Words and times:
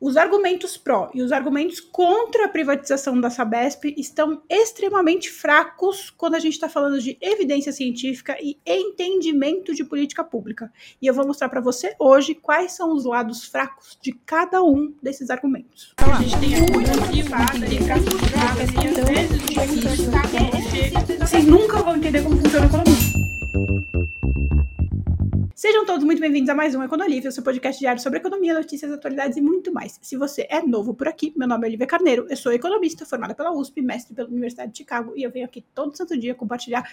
Os 0.00 0.16
argumentos 0.16 0.76
pró 0.76 1.10
e 1.12 1.22
os 1.22 1.32
argumentos 1.32 1.80
contra 1.80 2.44
a 2.44 2.48
privatização 2.48 3.20
da 3.20 3.30
Sabesp 3.30 3.94
estão 3.96 4.42
extremamente 4.48 5.28
fracos 5.28 6.08
quando 6.10 6.36
a 6.36 6.38
gente 6.38 6.52
está 6.52 6.68
falando 6.68 7.00
de 7.00 7.18
evidência 7.20 7.72
científica 7.72 8.36
e 8.40 8.56
entendimento 8.64 9.74
de 9.74 9.84
política 9.84 10.22
pública. 10.22 10.72
E 11.02 11.06
eu 11.06 11.14
vou 11.14 11.26
mostrar 11.26 11.48
para 11.48 11.60
você 11.60 11.96
hoje 11.98 12.34
quais 12.34 12.72
são 12.72 12.94
os 12.94 13.04
lados 13.04 13.44
fracos 13.44 13.98
de 14.00 14.12
cada 14.12 14.62
um 14.62 14.94
desses 15.02 15.30
argumentos. 15.30 15.94
A 15.96 16.22
gente 16.22 16.38
tem 16.38 16.50
Vocês 21.18 21.44
nunca 21.44 21.82
vão 21.82 21.96
entender 21.96 22.22
como 22.22 22.36
funciona 22.36 22.66
a 22.66 22.68
economia. 22.68 24.17
Sejam 25.58 25.84
todos 25.84 26.04
muito 26.04 26.20
bem-vindos 26.20 26.48
a 26.48 26.54
mais 26.54 26.72
um 26.76 26.84
Econolívio, 26.84 27.32
seu 27.32 27.42
podcast 27.42 27.80
diário 27.80 28.00
sobre 28.00 28.20
economia, 28.20 28.54
notícias, 28.54 28.92
atualidades 28.92 29.36
e 29.36 29.40
muito 29.40 29.72
mais. 29.72 29.98
Se 30.00 30.16
você 30.16 30.46
é 30.48 30.62
novo 30.62 30.94
por 30.94 31.08
aqui, 31.08 31.32
meu 31.36 31.48
nome 31.48 31.66
é 31.66 31.68
Olivia 31.68 31.84
Carneiro, 31.84 32.28
eu 32.30 32.36
sou 32.36 32.52
economista, 32.52 33.04
formada 33.04 33.34
pela 33.34 33.50
USP, 33.50 33.82
mestre 33.82 34.14
pela 34.14 34.28
Universidade 34.28 34.70
de 34.70 34.78
Chicago, 34.78 35.14
e 35.16 35.24
eu 35.24 35.32
venho 35.32 35.44
aqui 35.44 35.64
todo 35.74 35.96
santo 35.96 36.16
dia 36.16 36.32
compartilhar 36.32 36.88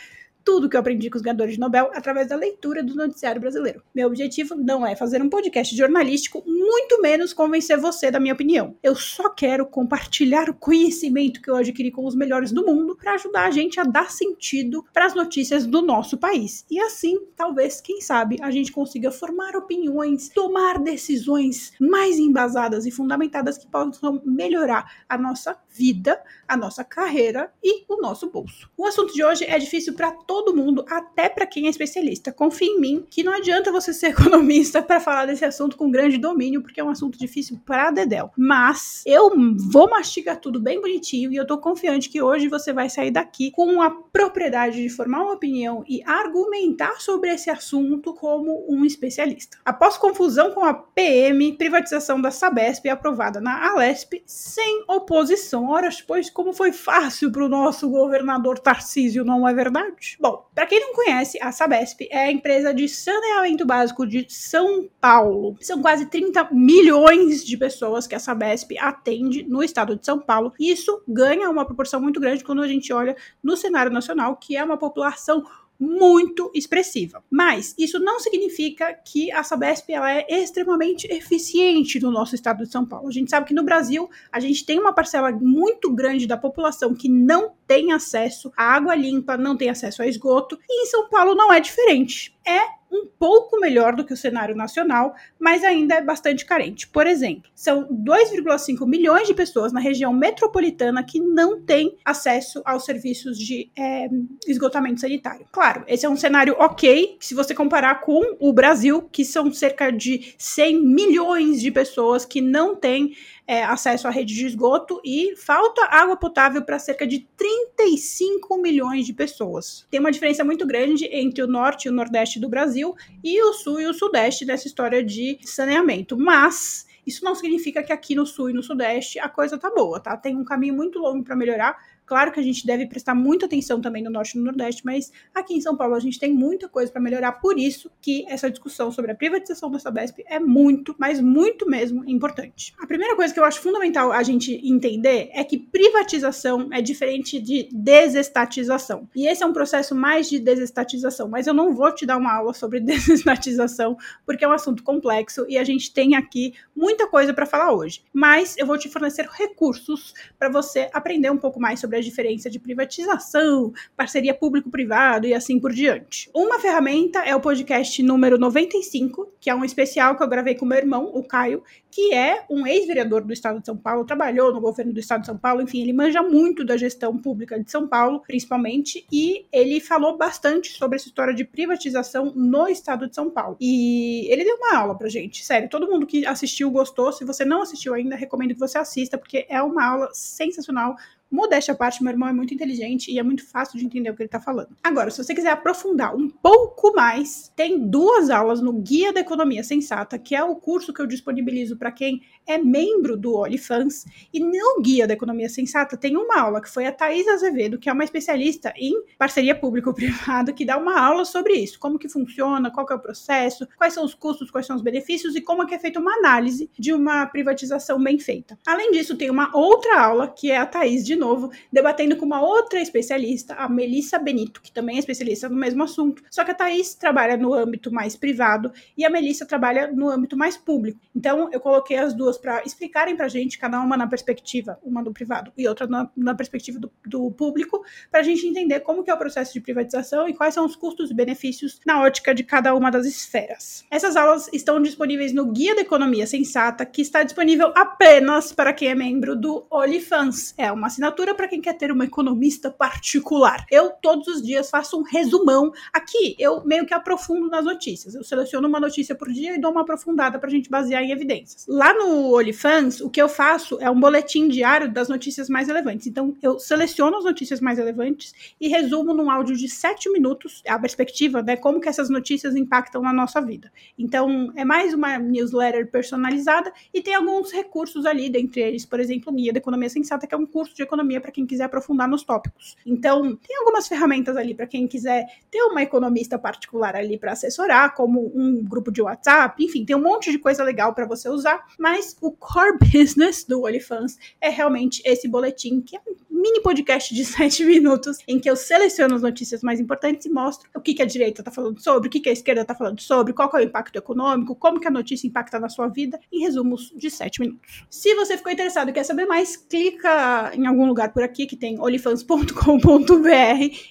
tudo 0.46 0.70
que 0.70 0.76
eu 0.76 0.80
aprendi 0.80 1.10
com 1.10 1.18
os 1.18 1.24
ganhadores 1.24 1.56
de 1.56 1.60
Nobel 1.60 1.90
através 1.92 2.28
da 2.28 2.36
leitura 2.36 2.84
do 2.84 2.94
noticiário 2.94 3.42
brasileiro. 3.42 3.82
Meu 3.94 4.08
objetivo 4.08 4.54
não 4.54 4.86
é 4.86 4.96
fazer 4.96 5.20
um 5.22 5.28
podcast 5.28 5.76
jornalístico, 5.76 6.44
muito 6.46 7.02
menos 7.02 7.34
convencer 7.34 7.80
você 7.80 8.12
da 8.12 8.20
minha 8.20 8.36
opinião. 8.36 8.78
Eu 8.84 8.96
só 8.96 9.28
quero 9.30 9.66
compartilhar 9.66 10.48
o 10.48 10.54
conhecimento 10.54 11.42
que 11.42 11.50
eu 11.50 11.56
adquiri 11.56 11.90
com 11.90 12.06
os 12.06 12.16
melhores 12.16 12.52
do 12.52 12.64
mundo 12.64 12.96
para 12.96 13.16
ajudar 13.16 13.48
a 13.48 13.52
gente 13.52 13.80
a 13.80 13.84
dar 13.84 14.12
sentido 14.12 14.86
para 14.94 15.08
as 15.08 15.16
notícias 15.16 15.66
do 15.66 15.82
nosso 15.82 16.16
país. 16.16 16.64
E 16.70 16.80
assim, 16.80 17.18
talvez, 17.36 17.82
quem 17.82 18.00
sabe, 18.00 18.38
a 18.40 18.52
gente 18.56 18.72
consiga 18.72 19.12
formar 19.12 19.56
opiniões, 19.56 20.30
tomar 20.30 20.80
decisões 20.80 21.74
mais 21.80 22.18
embasadas 22.18 22.86
e 22.86 22.92
fundamentadas 22.92 23.58
que 23.58 23.68
possam 23.68 24.22
melhorar 24.26 25.04
a 25.08 25.18
nossa 25.18 25.58
vida, 25.76 26.22
a 26.48 26.56
nossa 26.56 26.84
carreira 26.84 27.52
e 27.64 27.84
o 27.90 28.02
nosso 28.02 28.30
bolso. 28.30 28.70
O 28.78 28.86
assunto 28.86 29.14
de 29.14 29.24
hoje 29.24 29.44
é 29.44 29.58
difícil 29.58 29.94
para 29.94 30.12
todo 30.12 30.56
mundo, 30.56 30.86
até 30.90 31.28
para 31.28 31.46
quem 31.46 31.68
é 31.68 31.70
especialista. 31.70 32.32
Confie 32.32 32.66
em 32.66 32.80
mim 32.80 33.06
que 33.10 33.24
não 33.24 33.34
adianta 33.34 33.72
você 33.72 33.94
ser 33.94 34.08
economista 34.16 34.82
para 34.82 35.00
falar 35.00 35.26
desse 35.26 35.44
assunto 35.44 35.76
com 35.76 35.92
grande 35.92 36.18
domínio, 36.18 36.62
porque 36.62 36.80
é 36.80 36.84
um 36.84 36.90
assunto 36.90 37.18
difícil 37.18 37.60
para 37.66 37.92
dedéu. 37.92 38.32
Mas 38.38 39.04
eu 39.06 39.32
vou 39.72 39.90
mastigar 39.90 40.40
tudo 40.40 40.60
bem 40.60 40.80
bonitinho 40.80 41.32
e 41.32 41.36
eu 41.36 41.46
tô 41.46 41.58
confiante 41.58 42.10
que 42.10 42.22
hoje 42.22 42.48
você 42.48 42.72
vai 42.72 42.90
sair 42.90 43.12
daqui 43.12 43.52
com 43.52 43.82
a 43.82 43.90
propriedade 43.90 44.82
de 44.82 44.90
formar 44.90 45.24
uma 45.24 45.34
opinião 45.34 45.84
e 45.88 46.02
argumentar 46.06 47.02
sobre 47.02 47.32
esse 47.32 47.50
assunto 47.50 48.14
como 48.14 48.66
um 48.70 48.86
especialista. 48.86 49.58
Após 49.66 49.98
confusão 49.98 50.52
com 50.52 50.64
a 50.64 50.74
PM, 50.74 51.54
privatização 51.54 52.22
da 52.22 52.32
Sabesp 52.32 52.88
aprovada 52.88 53.42
na 53.42 53.72
Alesp 53.72 54.24
sem 54.26 54.84
oposição. 54.88 55.65
Ora, 55.70 55.90
pois 56.08 56.30
como 56.30 56.54
foi 56.54 56.72
fácil 56.72 57.32
para 57.32 57.46
o 57.46 57.50
nosso 57.50 57.90
governador 57.90 58.60
Tarcísio, 58.60 59.24
não 59.24 59.48
é 59.48 59.54
verdade? 59.54 60.18
Bom, 60.20 60.46
para 60.54 60.66
quem 60.66 60.80
não 60.80 60.94
conhece, 60.94 61.38
a 61.42 61.52
Sabesp 61.52 62.08
é 62.10 62.26
a 62.26 62.32
empresa 62.32 62.74
de 62.74 62.88
saneamento 62.88 63.66
básico 63.66 64.06
de 64.06 64.26
São 64.30 64.90
Paulo. 65.00 65.56
São 65.62 65.82
quase 65.82 66.06
30 66.08 66.50
milhões 66.52 67.44
de 67.44 67.58
pessoas 67.58 68.08
que 68.08 68.16
a 68.16 68.20
Sabesp 68.20 68.78
atende 68.80 69.44
no 69.44 69.64
estado 69.64 69.96
de 69.96 70.06
São 70.06 70.20
Paulo. 70.20 70.54
E 70.60 70.72
isso 70.72 71.02
ganha 71.08 71.50
uma 71.50 71.66
proporção 71.66 72.02
muito 72.02 72.20
grande 72.20 72.44
quando 72.44 72.62
a 72.62 72.68
gente 72.68 72.92
olha 72.94 73.16
no 73.44 73.56
cenário 73.58 73.92
nacional, 73.92 74.36
que 74.36 74.56
é 74.56 74.64
uma 74.64 74.78
população 74.78 75.44
muito 75.80 76.52
expressiva. 76.54 77.24
Mas 77.30 77.76
isso 77.78 78.00
não 78.00 78.20
significa 78.20 78.94
que 78.94 79.32
a 79.32 79.44
Sabesp 79.44 79.92
ela 79.92 80.12
é 80.12 80.26
extremamente 80.30 81.08
eficiente 81.12 82.00
no 82.00 82.12
nosso 82.12 82.36
estado 82.36 82.64
de 82.64 82.72
São 82.72 82.86
Paulo. 82.86 83.08
A 83.08 83.12
gente 83.12 83.30
sabe 83.30 83.48
que 83.48 83.54
no 83.54 83.64
Brasil 83.64 84.10
a 84.32 84.40
gente 84.40 84.66
tem 84.66 84.80
uma 84.80 84.94
parcela 84.94 85.32
muito 85.32 85.94
grande 85.94 86.28
da 86.28 86.38
população 86.38 86.94
que 86.94 87.10
não 87.10 87.54
tem 87.68 87.92
acesso 87.92 88.52
à 88.56 88.76
água 88.76 88.96
limpa, 88.96 89.38
não 89.38 89.58
tem 89.58 89.70
acesso 89.70 90.02
a 90.02 90.08
esgoto, 90.08 90.60
e 90.70 90.84
em 90.84 90.86
São 90.88 91.10
Paulo 91.10 91.36
não 91.36 91.52
é 91.52 91.60
diferente. 91.60 92.36
É 92.46 92.76
um 92.96 93.06
pouco 93.20 93.60
melhor 93.60 93.96
do 93.96 94.06
que 94.06 94.14
o 94.14 94.18
cenário 94.18 94.56
nacional, 94.56 95.16
mas 95.40 95.64
ainda 95.64 95.96
é 95.96 96.02
bastante 96.02 96.46
carente. 96.46 96.88
Por 96.88 97.06
exemplo, 97.06 97.50
são 97.54 97.84
2,5 97.88 98.88
milhões 98.88 99.28
de 99.28 99.34
pessoas 99.34 99.74
na 99.74 99.80
região 99.80 100.14
metropolitana 100.14 101.04
que 101.04 101.20
não 101.20 101.62
têm 101.62 101.98
acesso 102.06 102.62
aos 102.64 102.86
serviços 102.86 103.38
de 103.38 103.70
é, 103.78 104.08
esgotamento 104.48 105.02
sanitário. 105.02 105.46
Claro, 105.52 105.84
esse 105.88 106.06
é 106.06 106.10
um 106.10 106.16
cenário 106.16 106.56
ok 106.60 107.18
se 107.20 107.36
você 107.36 107.54
comparar 107.54 108.02
com 108.02 108.38
o 108.40 108.54
Brasil, 108.54 109.10
que 109.12 109.26
são 109.26 109.52
cerca 109.52 109.92
de 109.92 110.34
100 110.38 110.82
milhões 110.82 111.62
de 111.62 111.72
pessoas 111.72 112.26
que 112.26 112.40
não 112.40 112.76
têm 112.76 113.14
é, 113.48 113.64
acesso 113.64 114.08
à 114.08 114.12
rede 114.12 114.34
de 114.34 114.46
esgoto 114.46 115.00
e 115.04 115.36
falta 115.36 115.86
água 115.86 116.18
potável 116.18 116.62
para 116.64 116.80
cerca 116.80 117.06
de 117.06 117.28
35 117.38 118.58
milhões 118.58 119.06
de 119.06 119.14
pessoas. 119.14 119.86
Tem 119.90 120.00
uma 120.00 120.12
diferença 120.12 120.44
muito 120.44 120.66
grande 120.66 121.06
entre 121.06 121.44
o 121.44 121.48
norte 121.48 121.86
e 121.86 121.90
o 121.90 121.94
nordeste 121.94 122.40
do 122.40 122.50
Brasil 122.50 122.96
e 123.24 123.42
o 123.44 123.54
sul 123.54 123.80
e 123.80 123.86
o 123.86 123.94
sudeste 123.94 124.46
nessa 124.46 124.68
história 124.68 125.04
de 125.04 125.38
saneamento. 125.44 126.18
Mas 126.18 126.88
isso 127.06 127.24
não 127.24 127.36
significa 127.36 127.84
que 127.84 127.94
aqui 127.94 128.16
no 128.16 128.26
sul 128.26 128.50
e 128.50 128.54
no 128.54 128.64
sudeste 128.64 129.20
a 129.20 129.30
coisa 129.30 129.58
tá 129.58 129.70
boa, 129.70 130.00
tá? 130.00 130.18
Tem 130.18 130.36
um 130.36 130.44
caminho 130.44 130.74
muito 130.74 130.98
longo 130.98 131.24
para 131.24 131.36
melhorar 131.36 131.78
Claro 132.06 132.32
que 132.32 132.40
a 132.40 132.44
gente 132.44 132.66
deve 132.66 132.86
prestar 132.86 133.16
muita 133.16 133.46
atenção 133.46 133.82
também 133.82 134.04
no 134.04 134.10
Norte 134.10 134.36
e 134.36 134.38
no 134.38 134.46
Nordeste, 134.46 134.86
mas 134.86 135.12
aqui 135.34 135.56
em 135.56 135.62
São 135.62 135.76
Paulo 135.76 135.96
a 135.96 136.00
gente 136.00 136.20
tem 136.20 136.34
muita 136.34 136.70
coisa 136.70 136.92
para 136.92 137.02
melhorar. 137.02 137.34
Por 137.34 137.58
isso 137.58 137.90
que 138.02 138.26
essa 138.28 138.50
discussão 138.50 138.92
sobre 138.92 139.12
a 139.12 139.16
privatização 139.16 139.72
da 139.72 139.80
Sabesp 139.80 140.24
é 140.28 140.40
muito, 140.40 140.96
mas 141.00 141.20
muito 141.20 141.68
mesmo 141.68 142.08
importante. 142.08 142.74
A 142.80 142.86
primeira 142.86 143.16
coisa 143.16 143.34
que 143.34 143.40
eu 143.40 143.44
acho 143.44 143.60
fundamental 143.60 144.12
a 144.12 144.22
gente 144.22 144.62
entender 144.64 145.30
é 145.34 145.44
que 145.44 145.58
privatização 145.58 146.70
é 146.72 146.82
diferente 146.82 147.40
de 147.40 147.68
desestatização. 147.72 149.10
E 149.16 149.28
esse 149.28 149.44
é 149.44 149.46
um 149.46 149.54
processo 149.54 149.96
mais 149.96 150.30
de 150.30 150.40
desestatização, 150.40 151.28
mas 151.28 151.48
eu 151.48 151.54
não 151.54 151.74
vou 151.74 151.92
te 151.94 152.06
dar 152.06 152.18
uma 152.18 152.34
aula 152.34 152.54
sobre 152.54 152.80
desestatização, 152.82 153.98
porque 154.26 154.46
é 154.46 154.48
um 154.48 154.52
assunto 154.52 154.84
complexo 154.84 155.46
e 155.50 155.58
a 155.58 155.64
gente 155.64 155.92
tem 155.94 156.16
aqui 156.16 156.54
muita 156.76 157.08
coisa 157.08 157.34
para 157.34 157.46
falar 157.46 157.74
hoje. 157.74 158.04
Mas 158.14 158.56
eu 158.58 158.66
vou 158.66 158.78
te 158.78 158.90
fornecer 158.90 159.28
recursos 159.28 160.14
para 160.38 160.50
você 160.50 160.90
aprender 160.94 161.32
um 161.32 161.38
pouco 161.38 161.60
mais 161.60 161.80
sobre 161.80 161.95
sobre 161.96 161.98
a 161.98 162.02
diferença 162.02 162.50
de 162.50 162.60
privatização, 162.60 163.74
parceria 163.96 164.34
público-privado 164.34 165.28
e 165.28 165.34
assim 165.34 165.60
por 165.60 165.72
diante. 165.72 166.30
Uma 166.34 166.60
ferramenta 166.60 167.20
é 167.20 167.36
o 167.36 167.40
podcast 167.40 168.02
número 168.04 168.38
95, 168.38 169.34
que 169.40 169.50
é 169.50 169.56
um 169.56 169.64
especial 169.64 170.16
que 170.16 170.24
eu 170.24 170.28
gravei 170.28 170.56
com 170.56 170.66
meu 170.66 170.78
irmão, 170.78 171.10
o 171.14 171.24
Caio, 171.24 171.64
que 171.90 172.14
é 172.14 172.46
um 172.50 172.68
ex-vereador 172.68 173.24
do 173.24 173.32
estado 173.32 173.60
de 173.60 173.66
São 173.66 173.78
Paulo, 173.78 174.04
trabalhou 174.04 174.54
no 174.54 174.60
governo 174.60 174.92
do 174.92 175.00
estado 175.00 175.22
de 175.22 175.28
São 175.28 175.38
Paulo, 175.38 175.62
enfim, 175.62 175.82
ele 175.82 175.94
manja 175.94 176.22
muito 176.22 176.66
da 176.66 176.76
gestão 176.76 177.18
pública 177.18 177.58
de 177.58 177.72
São 177.72 177.88
Paulo, 177.88 178.22
principalmente, 178.28 179.06
e 179.12 179.46
ele 179.52 179.80
falou 179.80 180.18
bastante 180.18 180.74
sobre 180.74 180.98
essa 180.98 181.08
história 181.08 181.34
de 181.34 181.46
privatização 181.46 182.34
no 182.36 182.68
estado 182.68 183.08
de 183.08 183.16
São 183.16 183.30
Paulo. 183.30 183.56
E 183.62 184.28
ele 184.30 184.44
deu 184.44 184.58
uma 184.58 184.78
aula 184.78 184.98
pra 184.98 185.08
gente, 185.08 185.46
sério, 185.46 185.70
todo 185.70 185.90
mundo 185.90 186.06
que 186.06 186.26
assistiu 186.26 186.70
gostou. 186.70 187.14
Se 187.14 187.24
você 187.24 187.46
não 187.46 187.62
assistiu 187.62 187.94
ainda, 187.94 188.16
recomendo 188.16 188.54
que 188.54 188.60
você 188.60 188.78
assista, 188.78 189.18
porque 189.18 189.46
é 189.48 189.62
uma 189.62 189.86
aula 189.86 190.10
sensacional 190.12 190.98
Modéstia 191.36 191.74
à 191.74 191.78
parte, 191.78 192.02
meu 192.02 192.12
irmão 192.12 192.30
é 192.30 192.34
muito 192.34 192.54
inteligente 192.54 193.12
e 193.12 193.20
é 193.20 193.24
muito 193.24 193.46
fácil 193.46 193.78
de 193.78 193.86
entender 193.86 194.10
o 194.10 194.16
que 194.16 194.22
ele 194.22 194.28
está 194.28 194.40
falando. 194.40 194.70
Agora, 194.84 195.12
se 195.12 195.22
você 195.22 195.36
quiser 195.36 195.50
aprofundar 195.50 196.16
um 196.16 196.30
pouco 196.30 196.94
mais, 196.94 197.52
tem 197.56 197.88
duas 197.90 198.30
aulas 198.30 198.62
no 198.62 198.72
Guia 198.72 199.12
da 199.12 199.20
Economia 199.20 199.64
Sensata, 199.64 200.18
que 200.18 200.36
é 200.36 200.44
o 200.44 200.56
curso 200.56 200.94
que 200.94 201.02
eu 201.02 201.08
disponibilizo 201.08 201.76
para 201.76 201.92
quem 201.92 202.22
é 202.48 202.58
membro 202.58 203.18
do 203.18 203.36
OnlyFans. 203.36 204.06
E 204.34 204.40
no 204.40 204.82
Guia 204.82 205.06
da 205.06 205.14
Economia 205.14 205.50
Sensata 205.50 205.98
tem 205.98 206.16
uma 206.16 206.40
aula 206.40 206.62
que 206.62 206.70
foi 206.70 206.86
a 206.86 206.92
Thais 206.92 207.28
Azevedo, 207.28 207.78
que 207.78 207.90
é 207.90 207.94
uma 207.94 208.04
especialista 208.04 208.72
em 208.78 208.94
parceria 209.18 209.56
público-privado, 209.56 210.54
que 210.54 210.64
dá 210.64 210.78
uma 210.78 211.00
aula 211.00 211.26
sobre 211.26 211.54
isso. 211.54 211.80
Como 211.80 212.00
que 212.00 212.08
funciona, 212.08 212.72
qual 212.72 212.86
que 212.86 212.94
é 212.94 212.96
o 212.96 213.00
processo, 213.00 213.68
quais 213.78 213.94
são 213.94 214.06
os 214.06 214.14
custos, 214.14 214.50
quais 214.52 214.68
são 214.68 214.76
os 214.76 214.82
benefícios 214.82 215.36
e 215.36 215.42
como 215.42 215.64
é 215.64 215.66
que 215.66 215.74
é 215.74 215.80
feita 215.80 216.00
uma 216.00 216.14
análise 216.14 216.70
de 216.78 216.94
uma 216.94 217.26
privatização 217.26 218.02
bem 218.02 218.20
feita. 218.20 218.58
Além 218.66 218.92
disso, 218.92 219.18
tem 219.18 219.30
uma 219.30 219.50
outra 219.56 220.00
aula 220.00 220.28
que 220.28 220.52
é 220.52 220.58
a 220.58 220.66
Thais 220.66 221.04
de 221.04 221.16
de 221.16 221.20
novo, 221.26 221.52
debatendo 221.72 222.16
com 222.16 222.26
uma 222.26 222.42
outra 222.42 222.80
especialista, 222.80 223.56
a 223.56 223.68
Melissa 223.68 224.20
Benito, 224.20 224.62
que 224.62 224.72
também 224.72 224.98
é 224.98 225.00
especialista 225.00 225.50
no 225.50 225.56
mesmo 225.56 225.84
assunto. 225.84 226.24
Só 226.30 226.44
que 226.44 226.52
a 226.52 226.54
Thaís 226.54 226.94
trabalha 226.94 227.36
no 227.36 227.54
âmbito 227.54 227.92
mais 227.92 228.16
privado 228.16 228.72
e 228.96 229.04
a 229.04 229.10
Melissa 229.10 229.46
trabalha 229.46 229.92
no 229.92 230.10
âmbito 230.10 230.38
mais 230.38 230.56
público. 230.56 231.00
Então, 231.16 231.50
eu 231.52 231.60
coloquei 231.60 231.98
as 231.98 232.14
duas 232.14 232.38
para 232.38 232.62
explicarem 232.64 233.16
para 233.16 233.28
gente, 233.28 233.58
cada 233.58 233.80
uma 233.82 233.98
na 233.98 234.08
perspectiva, 234.08 234.78
uma 234.84 235.04
do 235.04 235.12
privado 235.12 235.52
e 235.58 235.68
outra 235.68 235.88
na, 235.88 236.10
na 236.16 236.36
perspectiva 236.36 236.80
do, 236.80 236.92
do 237.06 237.32
público, 237.32 237.84
para 238.12 238.20
a 238.20 238.24
gente 238.24 238.46
entender 238.46 238.82
como 238.82 239.04
que 239.04 239.10
é 239.10 239.14
o 239.14 239.18
processo 239.18 239.54
de 239.54 239.62
privatização 239.62 240.30
e 240.30 240.34
quais 240.34 240.54
são 240.54 240.66
os 240.66 240.76
custos 240.76 241.10
e 241.10 241.14
benefícios 241.14 241.80
na 241.86 242.02
ótica 242.02 242.34
de 242.36 242.44
cada 242.44 242.76
uma 242.76 242.92
das 242.92 243.06
esferas. 243.06 243.84
Essas 243.90 244.16
aulas 244.16 244.50
estão 244.54 244.82
disponíveis 244.82 245.34
no 245.34 245.52
Guia 245.52 245.76
da 245.76 245.82
Economia 245.82 246.28
Sensata, 246.28 246.86
que 246.86 247.02
está 247.02 247.24
disponível 247.24 247.72
apenas 247.76 248.52
para 248.52 248.74
quem 248.74 248.90
é 248.90 248.96
membro 248.96 249.36
do 249.36 249.66
OnlyFans. 249.72 250.54
É 250.58 250.72
uma 250.72 250.88
assinatura 250.88 251.05
assinatura 251.06 251.36
para 251.36 251.48
quem 251.48 251.62
quer 251.62 251.74
ter 251.74 251.92
uma 251.92 252.06
economista 252.06 252.72
particular. 252.72 253.66
Eu 253.70 253.92
todos 254.02 254.28
os 254.28 254.42
dias 254.42 254.70
faço 254.70 254.98
um 254.98 255.04
resumão. 255.04 255.72
Aqui 255.94 256.36
eu 256.40 256.66
meio 256.66 256.86
que 256.86 256.94
aprofundo 256.94 257.48
nas 257.48 257.66
notícias. 257.66 258.16
Eu 258.16 258.24
seleciono 258.24 258.68
uma 258.68 258.80
notícia 258.80 259.14
por 259.14 259.32
dia 259.32 259.56
e 259.56 259.60
dou 259.60 259.72
uma 259.72 259.82
aprofundada 259.82 260.40
para 260.40 260.50
a 260.50 260.52
gente 260.52 260.70
basear 260.70 261.04
em 261.04 261.12
evidências. 261.12 261.66
Lá 261.68 261.94
no 261.94 262.36
OnlyFans, 262.36 263.02
o 263.02 263.10
que 263.10 263.22
eu 263.22 263.30
faço 263.30 263.80
é 263.80 263.90
um 263.90 264.00
boletim 264.00 264.48
diário 264.48 264.92
das 264.92 265.08
notícias 265.08 265.48
mais 265.48 265.68
relevantes. 265.68 266.08
Então 266.08 266.36
eu 266.42 266.58
seleciono 266.60 267.18
as 267.18 267.24
notícias 267.24 267.62
mais 267.62 267.78
relevantes 267.78 268.34
e 268.60 268.68
resumo 268.68 269.14
num 269.14 269.30
áudio 269.30 269.56
de 269.56 269.70
7 269.70 270.10
minutos 270.12 270.64
a 270.68 270.80
perspectiva, 270.80 271.42
né, 271.42 271.56
como 271.56 271.80
que 271.80 271.90
essas 271.90 272.10
notícias 272.10 272.56
impactam 272.56 273.02
na 273.02 273.14
nossa 273.14 273.40
vida. 273.42 273.72
Então 273.98 274.52
é 274.56 274.66
mais 274.66 274.94
uma 274.94 275.20
newsletter 275.20 275.90
personalizada 275.92 276.72
e 276.94 277.02
tem 277.02 277.14
alguns 277.14 277.52
recursos 277.52 278.06
ali, 278.06 278.30
dentre 278.30 278.62
eles, 278.62 278.86
por 278.86 279.00
exemplo, 279.00 279.32
Guia 279.34 279.54
da 279.54 279.60
Economia 279.60 279.90
Sensata, 279.90 280.26
que 280.26 280.34
é 280.34 280.38
um 280.38 280.46
curso 280.46 280.74
de 280.76 280.82
economia 280.82 280.95
para 281.22 281.32
quem 281.32 281.46
quiser 281.46 281.66
aprofundar 281.66 282.08
nos 282.08 282.24
tópicos. 282.24 282.76
Então, 282.86 283.36
tem 283.36 283.58
algumas 283.58 283.88
ferramentas 283.88 284.38
ali 284.38 284.54
para 284.54 284.68
quem 284.68 284.88
quiser 284.88 285.26
ter 285.50 285.62
uma 285.64 285.82
economista 285.82 286.38
particular 286.38 286.96
ali 286.96 287.18
para 287.18 287.32
assessorar, 287.32 287.94
como 287.94 288.32
um 288.36 288.64
grupo 288.64 288.92
de 288.92 289.02
WhatsApp, 289.02 289.64
enfim, 289.64 289.86
tem 289.86 289.96
um 289.96 290.02
monte 290.02 290.32
de 290.32 290.40
coisa 290.40 290.64
legal 290.64 290.94
para 290.94 291.06
você 291.06 291.30
usar, 291.30 291.66
mas 291.80 292.16
o 292.22 292.32
core 292.32 292.78
business 292.92 293.44
do 293.44 293.64
OnlyFans 293.64 294.18
é 294.40 294.50
realmente 294.50 295.02
esse 295.06 295.28
boletim, 295.28 295.82
que 295.82 295.96
é 295.96 296.00
um 296.08 296.16
mini 296.30 296.62
podcast 296.62 297.14
de 297.14 297.24
sete 297.26 297.64
minutos 297.64 298.18
em 298.28 298.40
que 298.40 298.50
eu 298.50 298.56
seleciono 298.56 299.16
as 299.16 299.22
notícias 299.22 299.64
mais 299.64 299.80
importantes 299.80 300.26
e 300.26 300.30
mostro 300.30 300.70
o 300.76 300.82
que, 300.82 300.94
que 300.94 301.02
a 301.02 301.06
direita 301.06 301.42
está 301.42 301.52
falando 301.52 301.82
sobre, 301.82 302.08
o 302.08 302.12
que, 302.12 302.20
que 302.20 302.30
a 302.30 302.34
esquerda 302.34 302.62
está 302.62 302.76
falando 302.76 303.00
sobre, 303.02 303.34
qual 303.34 303.50
é 303.54 303.58
o 303.58 303.62
impacto 303.62 303.96
econômico, 303.96 304.56
como 304.56 304.80
que 304.80 304.88
a 304.88 304.92
notícia 304.92 305.28
impacta 305.28 305.60
na 305.60 305.70
sua 305.70 305.88
vida, 305.88 306.20
em 306.32 306.42
resumos 306.42 306.94
de 306.96 307.10
sete 307.10 307.40
minutos. 307.40 307.86
Se 307.90 308.14
você 308.16 308.38
ficou 308.38 308.52
interessado 308.52 308.90
e 308.90 308.94
quer 308.94 309.04
saber 309.04 309.26
mais, 309.26 309.58
clica 309.58 310.52
em 310.54 310.68
algum 310.68 310.85
lugar 310.86 311.14
por 311.14 311.24
aqui 311.24 311.46
que 311.46 311.56
tem 311.56 311.80
olifans.com.br 311.80 312.52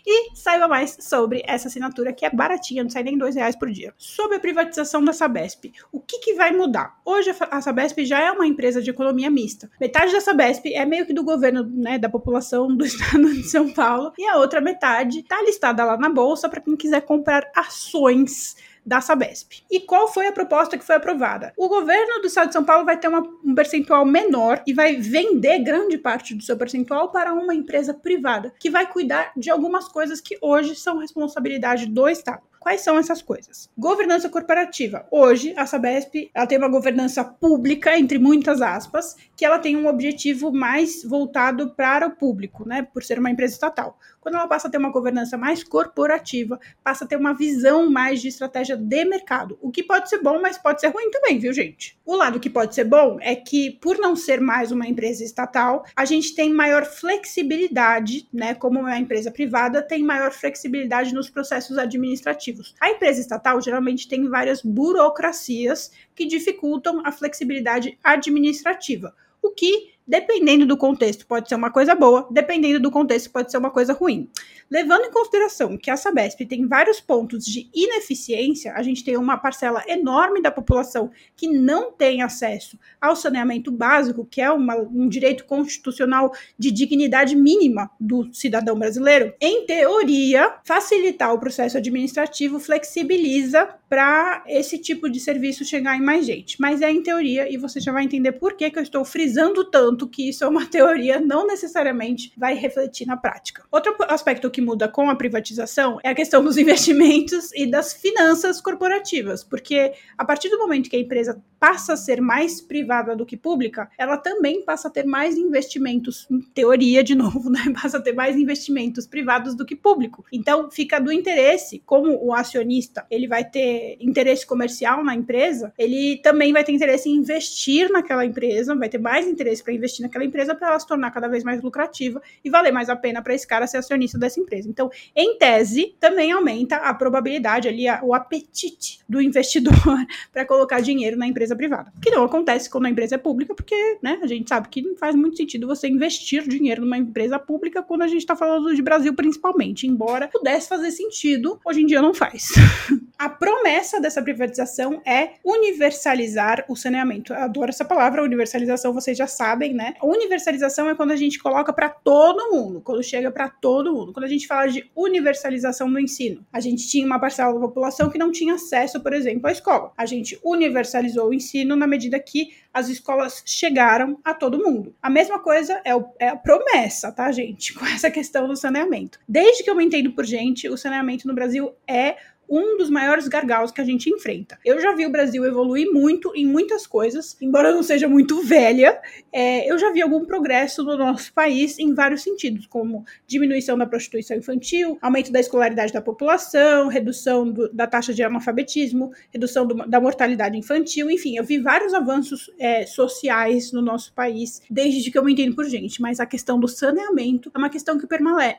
e 0.06 0.36
saiba 0.36 0.68
mais 0.68 0.96
sobre 1.00 1.42
essa 1.46 1.68
assinatura 1.68 2.12
que 2.12 2.24
é 2.24 2.30
baratinha, 2.30 2.82
não 2.82 2.90
sai 2.90 3.02
nem 3.02 3.18
dois 3.18 3.34
reais 3.34 3.56
por 3.56 3.70
dia. 3.70 3.92
Sobre 3.96 4.36
a 4.36 4.40
privatização 4.40 5.04
da 5.04 5.12
Sabesp, 5.12 5.72
o 5.92 6.00
que, 6.00 6.18
que 6.18 6.34
vai 6.34 6.52
mudar? 6.52 6.98
Hoje 7.04 7.34
a 7.50 7.60
Sabesp 7.60 8.04
já 8.04 8.20
é 8.20 8.30
uma 8.30 8.46
empresa 8.46 8.82
de 8.82 8.90
economia 8.90 9.30
mista. 9.30 9.70
Metade 9.80 10.12
da 10.12 10.20
Sabesp 10.20 10.66
é 10.72 10.84
meio 10.84 11.06
que 11.06 11.12
do 11.12 11.24
governo, 11.24 11.64
né, 11.64 11.98
da 11.98 12.08
população 12.08 12.74
do 12.74 12.84
estado 12.86 13.32
de 13.32 13.44
São 13.44 13.72
Paulo, 13.72 14.12
e 14.18 14.26
a 14.26 14.38
outra 14.38 14.60
metade 14.60 15.20
está 15.20 15.42
listada 15.42 15.84
lá 15.84 15.96
na 15.96 16.08
bolsa 16.08 16.48
para 16.48 16.60
quem 16.60 16.76
quiser 16.76 17.02
comprar 17.02 17.50
ações 17.54 18.56
da 18.84 19.00
Sabesp. 19.00 19.62
E 19.70 19.80
qual 19.80 20.08
foi 20.08 20.26
a 20.26 20.32
proposta 20.32 20.76
que 20.76 20.84
foi 20.84 20.96
aprovada? 20.96 21.52
O 21.56 21.68
governo 21.68 22.20
do 22.20 22.26
estado 22.26 22.48
de 22.48 22.52
São 22.52 22.64
Paulo 22.64 22.84
vai 22.84 22.98
ter 22.98 23.08
uma, 23.08 23.22
um 23.44 23.54
percentual 23.54 24.04
menor 24.04 24.62
e 24.66 24.72
vai 24.72 24.96
vender 24.96 25.60
grande 25.60 25.98
parte 25.98 26.34
do 26.34 26.42
seu 26.42 26.56
percentual 26.56 27.10
para 27.10 27.32
uma 27.32 27.54
empresa 27.54 27.94
privada, 27.94 28.52
que 28.58 28.70
vai 28.70 28.86
cuidar 28.90 29.32
de 29.36 29.50
algumas 29.50 29.88
coisas 29.88 30.20
que 30.20 30.38
hoje 30.40 30.74
são 30.74 30.98
responsabilidade 30.98 31.86
do 31.86 32.08
estado. 32.08 32.42
Quais 32.64 32.80
são 32.80 32.96
essas 32.96 33.20
coisas? 33.20 33.68
Governança 33.76 34.26
corporativa. 34.30 35.06
Hoje, 35.10 35.52
a 35.54 35.66
Sabesp 35.66 36.30
ela 36.32 36.46
tem 36.46 36.56
uma 36.56 36.70
governança 36.70 37.22
pública, 37.22 37.98
entre 37.98 38.18
muitas 38.18 38.62
aspas, 38.62 39.14
que 39.36 39.44
ela 39.44 39.58
tem 39.58 39.76
um 39.76 39.86
objetivo 39.86 40.50
mais 40.50 41.04
voltado 41.04 41.74
para 41.76 42.06
o 42.06 42.16
público, 42.16 42.66
né? 42.66 42.82
Por 42.82 43.02
ser 43.02 43.18
uma 43.18 43.30
empresa 43.30 43.52
estatal. 43.52 43.98
Quando 44.18 44.36
ela 44.36 44.48
passa 44.48 44.68
a 44.68 44.70
ter 44.70 44.78
uma 44.78 44.90
governança 44.90 45.36
mais 45.36 45.62
corporativa, 45.62 46.58
passa 46.82 47.04
a 47.04 47.06
ter 47.06 47.16
uma 47.16 47.34
visão 47.34 47.90
mais 47.90 48.22
de 48.22 48.28
estratégia 48.28 48.78
de 48.78 49.04
mercado. 49.04 49.58
O 49.60 49.70
que 49.70 49.82
pode 49.82 50.08
ser 50.08 50.22
bom, 50.22 50.40
mas 50.40 50.56
pode 50.56 50.80
ser 50.80 50.88
ruim 50.88 51.10
também, 51.10 51.38
viu, 51.38 51.52
gente? 51.52 51.98
O 52.02 52.16
lado 52.16 52.40
que 52.40 52.48
pode 52.48 52.74
ser 52.74 52.84
bom 52.84 53.18
é 53.20 53.36
que, 53.36 53.72
por 53.72 53.98
não 53.98 54.16
ser 54.16 54.40
mais 54.40 54.72
uma 54.72 54.88
empresa 54.88 55.22
estatal, 55.22 55.84
a 55.94 56.06
gente 56.06 56.34
tem 56.34 56.50
maior 56.50 56.86
flexibilidade, 56.86 58.26
né? 58.32 58.54
Como 58.54 58.80
uma 58.80 58.98
empresa 58.98 59.30
privada, 59.30 59.82
tem 59.82 60.02
maior 60.02 60.32
flexibilidade 60.32 61.12
nos 61.12 61.28
processos 61.28 61.76
administrativos 61.76 62.53
a 62.80 62.90
empresa 62.90 63.20
estatal 63.20 63.60
geralmente 63.60 64.08
tem 64.08 64.28
várias 64.28 64.62
burocracias 64.62 65.90
que 66.14 66.26
dificultam 66.26 67.02
a 67.04 67.12
flexibilidade 67.12 67.98
administrativa, 68.02 69.14
o 69.42 69.50
que 69.50 69.93
dependendo 70.06 70.66
do 70.66 70.76
contexto, 70.76 71.26
pode 71.26 71.48
ser 71.48 71.54
uma 71.54 71.70
coisa 71.70 71.94
boa, 71.94 72.28
dependendo 72.30 72.80
do 72.80 72.90
contexto, 72.90 73.30
pode 73.30 73.50
ser 73.50 73.58
uma 73.58 73.70
coisa 73.70 73.92
ruim. 73.92 74.28
Levando 74.70 75.04
em 75.04 75.10
consideração 75.10 75.76
que 75.76 75.90
a 75.90 75.96
Sabesp 75.96 76.44
tem 76.46 76.66
vários 76.66 77.00
pontos 77.00 77.44
de 77.44 77.68
ineficiência, 77.74 78.72
a 78.74 78.82
gente 78.82 79.04
tem 79.04 79.16
uma 79.16 79.36
parcela 79.36 79.82
enorme 79.86 80.40
da 80.40 80.50
população 80.50 81.10
que 81.36 81.48
não 81.48 81.92
tem 81.92 82.22
acesso 82.22 82.78
ao 83.00 83.14
saneamento 83.14 83.70
básico, 83.70 84.26
que 84.26 84.40
é 84.40 84.50
uma, 84.50 84.76
um 84.76 85.08
direito 85.08 85.44
constitucional 85.44 86.32
de 86.58 86.70
dignidade 86.70 87.36
mínima 87.36 87.90
do 88.00 88.32
cidadão 88.32 88.78
brasileiro. 88.78 89.34
Em 89.40 89.66
teoria, 89.66 90.56
facilitar 90.64 91.32
o 91.32 91.38
processo 91.38 91.76
administrativo 91.76 92.58
flexibiliza 92.58 93.68
para 93.88 94.42
esse 94.48 94.78
tipo 94.78 95.08
de 95.08 95.20
serviço 95.20 95.64
chegar 95.64 95.96
em 95.96 96.02
mais 96.02 96.26
gente. 96.26 96.60
Mas 96.60 96.82
é 96.82 96.90
em 96.90 97.02
teoria, 97.02 97.52
e 97.52 97.56
você 97.56 97.78
já 97.78 97.92
vai 97.92 98.04
entender 98.04 98.32
por 98.32 98.54
que, 98.54 98.70
que 98.70 98.78
eu 98.78 98.82
estou 98.82 99.04
frisando 99.04 99.64
tanto 99.64 99.93
tanto 99.94 100.08
que 100.08 100.28
isso 100.28 100.42
é 100.42 100.48
uma 100.48 100.66
teoria, 100.68 101.20
não 101.20 101.46
necessariamente 101.46 102.32
vai 102.36 102.54
refletir 102.54 103.06
na 103.06 103.16
prática. 103.16 103.62
Outro 103.70 103.94
aspecto 104.08 104.50
que 104.50 104.60
muda 104.60 104.88
com 104.88 105.08
a 105.08 105.14
privatização 105.14 105.98
é 106.02 106.08
a 106.08 106.14
questão 106.14 106.42
dos 106.42 106.58
investimentos 106.58 107.52
e 107.54 107.66
das 107.66 107.92
finanças 107.92 108.60
corporativas, 108.60 109.44
porque 109.44 109.92
a 110.18 110.24
partir 110.24 110.48
do 110.48 110.58
momento 110.58 110.90
que 110.90 110.96
a 110.96 111.00
empresa 111.00 111.40
passa 111.64 111.94
a 111.94 111.96
ser 111.96 112.20
mais 112.20 112.60
privada 112.60 113.16
do 113.16 113.24
que 113.24 113.38
pública, 113.38 113.88
ela 113.96 114.18
também 114.18 114.62
passa 114.62 114.88
a 114.88 114.90
ter 114.90 115.06
mais 115.06 115.34
investimentos, 115.38 116.26
em 116.30 116.38
teoria, 116.40 117.02
de 117.02 117.14
novo, 117.16 117.48
né? 117.48 117.72
Passa 117.80 117.96
a 117.96 118.02
ter 118.02 118.12
mais 118.12 118.36
investimentos 118.36 119.06
privados 119.06 119.54
do 119.54 119.64
que 119.64 119.74
público. 119.74 120.26
Então, 120.30 120.70
fica 120.70 120.98
do 120.98 121.10
interesse, 121.10 121.82
como 121.86 122.22
o 122.22 122.34
acionista, 122.34 123.06
ele 123.10 123.26
vai 123.26 123.44
ter 123.44 123.96
interesse 123.98 124.46
comercial 124.46 125.02
na 125.02 125.14
empresa, 125.14 125.72
ele 125.78 126.18
também 126.18 126.52
vai 126.52 126.62
ter 126.62 126.72
interesse 126.72 127.08
em 127.08 127.14
investir 127.14 127.90
naquela 127.90 128.26
empresa, 128.26 128.74
vai 128.74 128.90
ter 128.90 128.98
mais 128.98 129.26
interesse 129.26 129.62
para 129.62 129.72
investir 129.72 129.83
naquela 130.02 130.24
empresa 130.24 130.54
para 130.54 130.68
ela 130.68 130.80
se 130.80 130.86
tornar 130.86 131.10
cada 131.10 131.28
vez 131.28 131.44
mais 131.44 131.62
lucrativa 131.62 132.20
e 132.44 132.50
valer 132.50 132.72
mais 132.72 132.88
a 132.88 132.96
pena 132.96 133.22
para 133.22 133.34
esse 133.34 133.46
cara 133.46 133.66
ser 133.66 133.78
acionista 133.78 134.18
dessa 134.18 134.40
empresa. 134.40 134.68
Então, 134.68 134.90
em 135.14 135.38
tese, 135.38 135.94
também 136.00 136.32
aumenta 136.32 136.76
a 136.76 136.92
probabilidade 136.92 137.68
ali, 137.68 137.84
o 138.02 138.12
apetite 138.12 139.00
do 139.08 139.20
investidor 139.20 139.74
para 140.32 140.44
colocar 140.44 140.80
dinheiro 140.80 141.16
na 141.16 141.26
empresa 141.26 141.44
empresa 141.44 141.56
privada. 141.56 141.92
Que 142.00 142.10
não 142.10 142.24
acontece 142.24 142.68
quando 142.68 142.86
a 142.86 142.90
empresa 142.90 143.14
é 143.14 143.18
pública, 143.18 143.54
porque 143.54 143.98
né, 144.02 144.18
a 144.22 144.26
gente 144.26 144.48
sabe 144.48 144.68
que 144.68 144.82
não 144.82 144.96
faz 144.96 145.14
muito 145.14 145.36
sentido 145.36 145.66
você 145.66 145.88
investir 145.88 146.46
dinheiro 146.48 146.82
numa 146.82 146.96
empresa 146.98 147.38
pública 147.38 147.82
quando 147.82 148.02
a 148.02 148.08
gente 148.08 148.20
está 148.20 148.34
falando 148.34 148.74
de 148.74 148.82
Brasil 148.82 149.14
principalmente. 149.14 149.86
Embora 149.86 150.28
pudesse 150.28 150.68
fazer 150.68 150.90
sentido, 150.90 151.60
hoje 151.64 151.82
em 151.82 151.86
dia 151.86 152.00
não 152.00 152.14
faz. 152.14 152.48
a 153.18 153.28
promessa 153.28 154.00
dessa 154.00 154.22
privatização 154.22 155.00
é 155.06 155.34
universalizar 155.44 156.64
o 156.68 156.74
saneamento. 156.76 157.32
Eu 157.32 157.38
adoro 157.38 157.70
essa 157.70 157.84
palavra, 157.84 158.22
universalização, 158.22 158.92
vocês 158.92 159.16
já 159.16 159.26
sabem, 159.26 159.73
né? 159.74 159.94
Universalização 160.02 160.88
é 160.88 160.94
quando 160.94 161.10
a 161.10 161.16
gente 161.16 161.38
coloca 161.38 161.72
para 161.72 161.88
todo 161.88 162.50
mundo, 162.50 162.80
quando 162.80 163.02
chega 163.02 163.30
para 163.30 163.48
todo 163.48 163.92
mundo. 163.92 164.12
Quando 164.12 164.24
a 164.24 164.28
gente 164.28 164.46
fala 164.46 164.68
de 164.68 164.90
universalização 164.94 165.88
no 165.88 166.00
ensino, 166.00 166.44
a 166.52 166.60
gente 166.60 166.88
tinha 166.88 167.06
uma 167.06 167.18
parcela 167.18 167.52
da 167.52 167.60
população 167.60 168.08
que 168.08 168.18
não 168.18 168.30
tinha 168.30 168.54
acesso, 168.54 169.00
por 169.00 169.12
exemplo, 169.12 169.48
à 169.48 169.52
escola. 169.52 169.92
A 169.96 170.06
gente 170.06 170.38
universalizou 170.42 171.28
o 171.28 171.34
ensino 171.34 171.76
na 171.76 171.86
medida 171.86 172.18
que 172.18 172.54
as 172.72 172.88
escolas 172.88 173.42
chegaram 173.46 174.18
a 174.24 174.34
todo 174.34 174.58
mundo. 174.58 174.94
A 175.00 175.08
mesma 175.08 175.38
coisa 175.38 175.80
é, 175.84 175.94
o, 175.94 176.04
é 176.18 176.28
a 176.28 176.36
promessa, 176.36 177.12
tá, 177.12 177.30
gente, 177.30 177.72
com 177.78 177.86
essa 177.86 178.10
questão 178.10 178.48
do 178.48 178.56
saneamento. 178.56 179.20
Desde 179.28 179.62
que 179.62 179.70
eu 179.70 179.76
me 179.76 179.84
entendo 179.84 180.12
por 180.12 180.24
gente, 180.24 180.68
o 180.68 180.76
saneamento 180.76 181.28
no 181.28 181.34
Brasil 181.34 181.72
é 181.86 182.16
um 182.48 182.76
dos 182.76 182.90
maiores 182.90 183.28
gargalos 183.28 183.70
que 183.70 183.80
a 183.80 183.84
gente 183.84 184.10
enfrenta. 184.10 184.58
Eu 184.64 184.80
já 184.80 184.94
vi 184.94 185.06
o 185.06 185.10
Brasil 185.10 185.44
evoluir 185.44 185.90
muito 185.92 186.32
em 186.34 186.46
muitas 186.46 186.86
coisas, 186.86 187.36
embora 187.40 187.68
eu 187.68 187.74
não 187.74 187.82
seja 187.82 188.08
muito 188.08 188.42
velha, 188.42 189.00
é, 189.32 189.70
eu 189.70 189.78
já 189.78 189.90
vi 189.92 190.02
algum 190.02 190.24
progresso 190.24 190.82
no 190.82 190.96
nosso 190.96 191.32
país 191.32 191.78
em 191.78 191.94
vários 191.94 192.22
sentidos, 192.22 192.66
como 192.66 193.04
diminuição 193.26 193.76
da 193.76 193.86
prostituição 193.86 194.36
infantil, 194.36 194.98
aumento 195.00 195.32
da 195.32 195.40
escolaridade 195.40 195.92
da 195.92 196.00
população, 196.00 196.88
redução 196.88 197.50
do, 197.50 197.72
da 197.72 197.86
taxa 197.86 198.12
de 198.12 198.22
analfabetismo, 198.22 199.12
redução 199.32 199.66
do, 199.66 199.74
da 199.88 200.00
mortalidade 200.00 200.56
infantil, 200.56 201.10
enfim, 201.10 201.36
eu 201.36 201.44
vi 201.44 201.58
vários 201.58 201.94
avanços 201.94 202.50
é, 202.58 202.86
sociais 202.86 203.72
no 203.72 203.82
nosso 203.82 204.12
país 204.12 204.62
desde 204.70 205.10
que 205.10 205.18
eu 205.18 205.24
me 205.24 205.32
entendo 205.32 205.54
por 205.54 205.64
gente, 205.64 206.00
mas 206.00 206.20
a 206.20 206.26
questão 206.26 206.58
do 206.58 206.68
saneamento 206.68 207.50
é 207.54 207.58
uma 207.58 207.70
questão 207.70 207.98
que 207.98 208.06